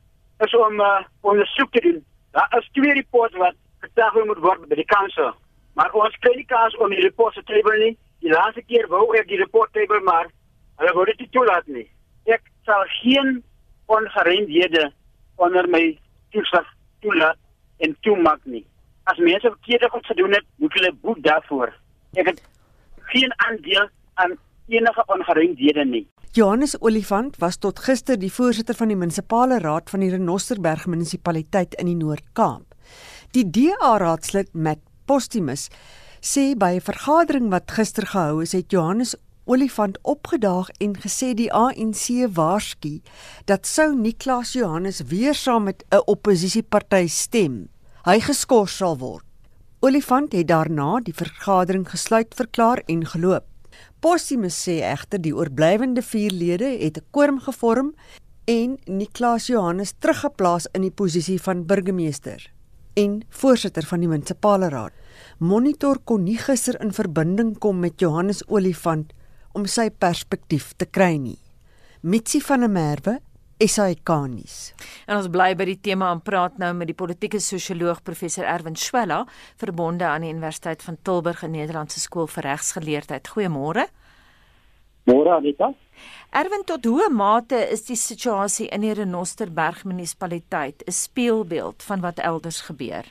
[0.45, 2.05] is om uh, ondersoek te doen.
[2.31, 5.35] Daar is twee reports wat getafel moet word by die kantoor.
[5.79, 7.95] Maar ons kry nie kans om die reports te table nie.
[8.23, 10.31] Die laaste keer wou ek die report table maar
[10.79, 11.87] hulle wou dit nie toelaat nie.
[12.27, 13.39] Ek sal geen
[13.91, 14.89] ongereimdhede
[15.39, 15.99] onder my
[16.35, 16.67] toesig
[17.01, 17.39] toelaat
[17.79, 18.65] en toemaak nie.
[19.09, 21.73] As mense verkeerde goed gedoen het, moet hulle boet daarvoor.
[22.19, 22.43] Ek het
[23.13, 24.37] geen aandeel aan
[24.69, 26.07] enige ongereimdhede nie.
[26.37, 31.79] Johannes Olifant was tot gister die voorsitter van die munisipale raad van die Renosterberg munisipaliteit
[31.81, 32.75] in die Noord-Kaap.
[33.33, 35.69] Die DA raadslid Matt Postumus
[36.21, 39.17] sê by 'n vergadering wat gister gehou is, het Johannes
[39.49, 42.99] Olifant opgedaag en gesê die ANC waarsku
[43.49, 47.69] dat sou Niklaas Johannes weer saam met 'n oppositieparty stem,
[48.05, 49.25] hy geskort sal word.
[49.81, 53.45] Olifant het daarna die vergadering gesluit verklaar en geloop.
[54.01, 57.95] Postumus sê egter die oorblywende 4 lede het 'n quorum gevorm
[58.45, 62.53] en Niklaas Johannes teruggeplaas in die posisie van burgemeester
[62.95, 64.93] en voorsitter van die munisipale raad.
[65.39, 69.13] Monitor kon nie gister in verbinding kom met Johannes Olifant
[69.59, 71.39] om sy perspektief te kry nie.
[72.07, 73.17] Mitsi van der Merwe
[73.59, 74.59] SAK-nuus.
[75.11, 78.79] En ons bly by die tema aan praat nou met die politieke sosioloog professor Erwin
[78.79, 79.25] Swela
[79.59, 83.33] verbonde aan die Universiteit van Tilburg in Nederlandse skool vir regsgeleerdheid.
[83.35, 83.89] Goeiemôre.
[85.11, 85.73] Môre Anita.
[86.31, 92.19] Erwin tot hoe mate is die situasie in die Renosterberg munisipaliteit 'n speelbeeld van wat
[92.19, 93.11] elders gebeur?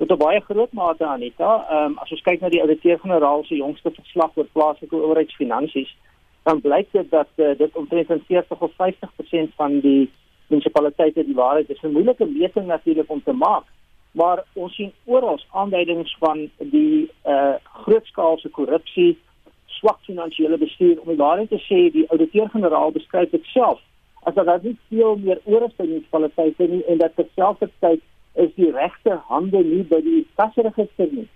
[0.00, 1.66] Tot 'n baie groot mate Anita.
[1.70, 5.96] Um, as ons kyk na die ouditeur-generaal se jongste verslag oor plaaslike owerheidsfinansies,
[6.42, 10.10] dan blyk dit dat uh, dit omtrent 40 of 50% van die
[10.48, 11.82] munisipaliteite die waarheid is.
[11.82, 13.64] 'n Moeilike meting natuurlik om te maak,
[14.12, 19.18] maar ons sien oral aanduidings van die uh grootskaalse korrupsie,
[19.66, 23.80] swak finansiële bestuur om waarheid te sê, die ouditeur-generaal beskryf dit self
[24.22, 28.00] as dat daar nie veel meer oor is by die munisipaliteite nie en dat terselfdertyd
[28.34, 31.26] is die regte hande nie by die kasregister nie.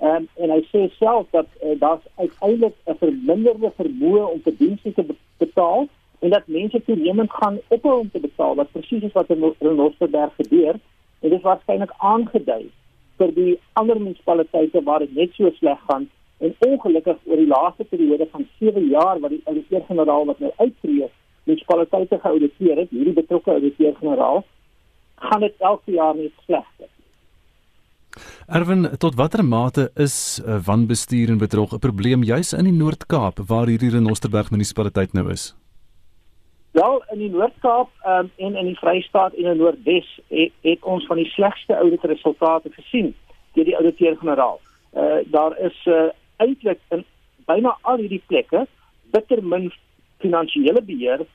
[0.00, 4.94] Um, en hy sê self dat uh, daar uiteindelik 'n verminderde vermoë om te dienste
[4.94, 5.04] te
[5.38, 5.88] betaal
[6.18, 10.34] en dat mense toenemend gaan ophou om te betaal wat presies is wat in Renosterberg
[10.34, 10.74] gebeur
[11.20, 12.70] en dit is waarskynlik aangedui
[13.18, 17.84] vir die ander munisipaliteite waar dit net so sleg gaan en ongelukkig oor die laaste
[17.84, 21.10] periode van 7 jaar wat die ouditeur-generaal wat nou uittreë
[21.44, 24.44] munisipaliteite geauditeer het hierdie betrokke ouditeur-generaal
[25.18, 26.88] gaan dit elke jaar net slegter
[28.48, 33.38] Erwin, tot watter mate is uh, wanbestuur en bedrog 'n probleem juis in die Noord-Kaap
[33.46, 35.54] waar hierdie Renosterberg munisipaliteit nou is?
[36.70, 40.82] Wel, in die Noord-Kaap um, en in die Vrystaat en in die Noordwes het, het
[40.82, 43.14] ons van die slegste auditresultate gesien
[43.54, 44.60] deur die ouditeur-generaal.
[44.92, 47.04] Uh daar is uh, eintlik in
[47.46, 48.66] byna al hierdie plekke
[49.12, 49.72] bitter min
[50.18, 51.26] finansiële beheer,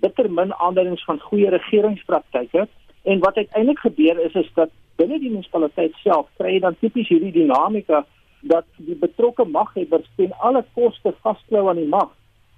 [0.00, 2.68] bitter min aanduidings van goeie regeringspraktyke
[3.08, 7.08] en wat uiteindelik gebeur is is dat binne die munisipaliteit self kry jy dan tipies
[7.08, 8.04] hierdie dinamika
[8.52, 12.10] dat die betrokke maghebbers ten alle koste vasklou aan die mag.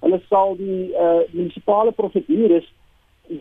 [0.04, 2.66] Hulle sal die uh, munisipale prosedures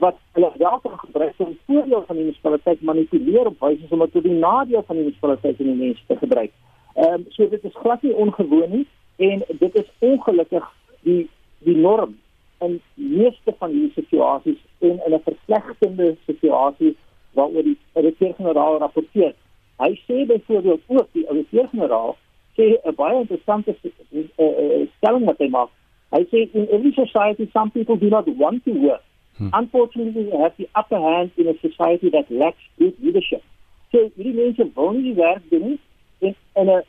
[0.04, 4.24] wat hulle wel kan gebruik om voordeel van die munisipaliteit manipuleer op wyse om tot
[4.24, 6.54] die nadeel van die munisipaliteit en die mense te gebruik.
[6.96, 8.88] Ehm um, so dit is glad nie ongewoon nie
[9.32, 10.72] en dit is ongelukkig
[11.08, 11.22] die
[11.66, 12.18] die norm
[12.60, 16.96] in meeste van hierdie situasies en in 'n verslegtende situasie
[17.34, 19.34] waaroor die ouditeur-generaal rapporteer.
[19.78, 22.18] Hy sê byvoorbeeld ook die ouditeur-generaal
[22.56, 25.70] sê 'n baie interessante uh, uh, stelling wat hy maak.
[26.10, 29.04] Hy sê in every society some people do not want to work.
[29.38, 29.50] Hmm.
[29.54, 33.44] Unfortunately, we have the upper hand in a society that lacks good leadership.
[33.92, 35.80] So hierdie mense wil nie werk doen nie
[36.20, 36.84] en in 'n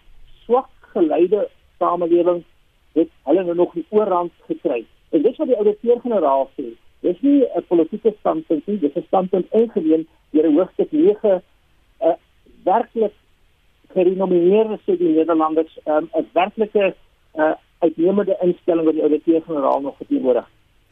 [0.44, 1.48] swak geleide
[1.78, 2.44] samelewing
[2.92, 4.84] het hulle nou nog die oorhand gekry.
[5.10, 6.66] En dis wat die ouditeur-generaal sê.
[7.00, 11.42] Dis nie 'n politieke standpunt nie, dis 'n standpunt ingeneem deur 'n hoofstuk 9 'n
[12.06, 12.14] uh,
[12.64, 13.12] werklik
[13.92, 16.94] gerenommeerde sê die Nederlanders 'n um, werklike
[17.34, 20.48] uh, uitnemende instelling wat die ouditeur-generaal nog verteenwoordig.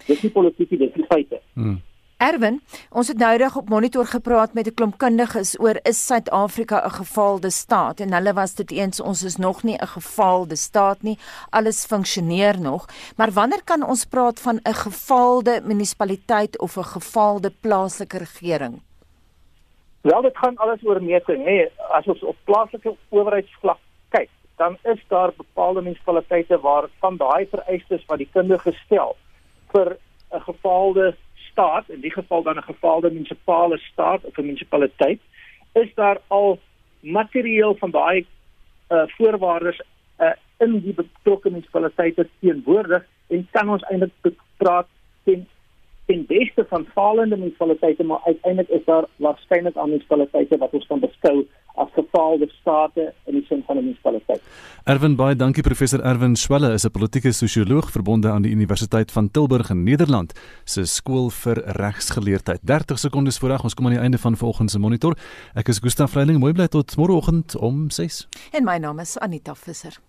[0.07, 1.41] Dis nie politiek, dis feite.
[1.53, 1.81] Hmm.
[2.19, 2.57] Erwin,
[2.91, 7.51] ons het noudag op monitor gepraat met 'n klomp kundiges oor is Suid-Afrika 'n gefaalde
[7.51, 11.19] staat en hulle was dit eens ons is nog nie 'n gefaalde staat nie.
[11.51, 17.53] Alles funksioneer nog, maar wanneer kan ons praat van 'n gefaalde munisipaliteit of 'n gefaalde
[17.61, 18.83] plaaslike regering?
[20.01, 21.71] Wel, dit gaan alles oor meting, nê.
[21.91, 28.05] As ons op plaaslike owerheidsvlak kyk, dan is daar bepaalde munisipaliteite waar van daai vereistes
[28.07, 29.17] wat die kundige stel
[29.73, 29.97] vir
[30.33, 31.17] 'n gefaalde
[31.59, 35.21] staat, in die geval dan 'n gefaalde munisipale staat of 'n munisipaliteit,
[35.73, 36.59] is daar al
[37.01, 38.27] materieel van daai
[38.89, 39.83] uh, voorwaardes
[40.21, 44.87] uh, in die betrokke munisipaliteite teenwoordig en kan ons eintlik praat
[45.25, 45.47] ten
[46.07, 51.01] ten beste van falende munisipaliteite maar uiteindelik is daar waarskynlik aan munisipaliteite wat ons kan
[51.01, 51.47] beskou
[51.79, 54.43] as gefaalde state in die sin van 'n munisipaliteit.
[54.85, 59.31] Erwin baie dankie professor Erwin Swelle is 'n politieke sosioloog verbonde aan die Universiteit van
[59.31, 60.33] Tilburg in Nederland
[60.65, 62.61] se skool vir regsgeleerdheid.
[62.63, 65.17] 30 sekondes voorag ons kom aan die einde van vanoggend se monitor.
[65.55, 68.29] Ek is Gustaf Vreiling, mooi bly tot môreoggend om 6.
[68.53, 70.08] En my naam is Anita Visser.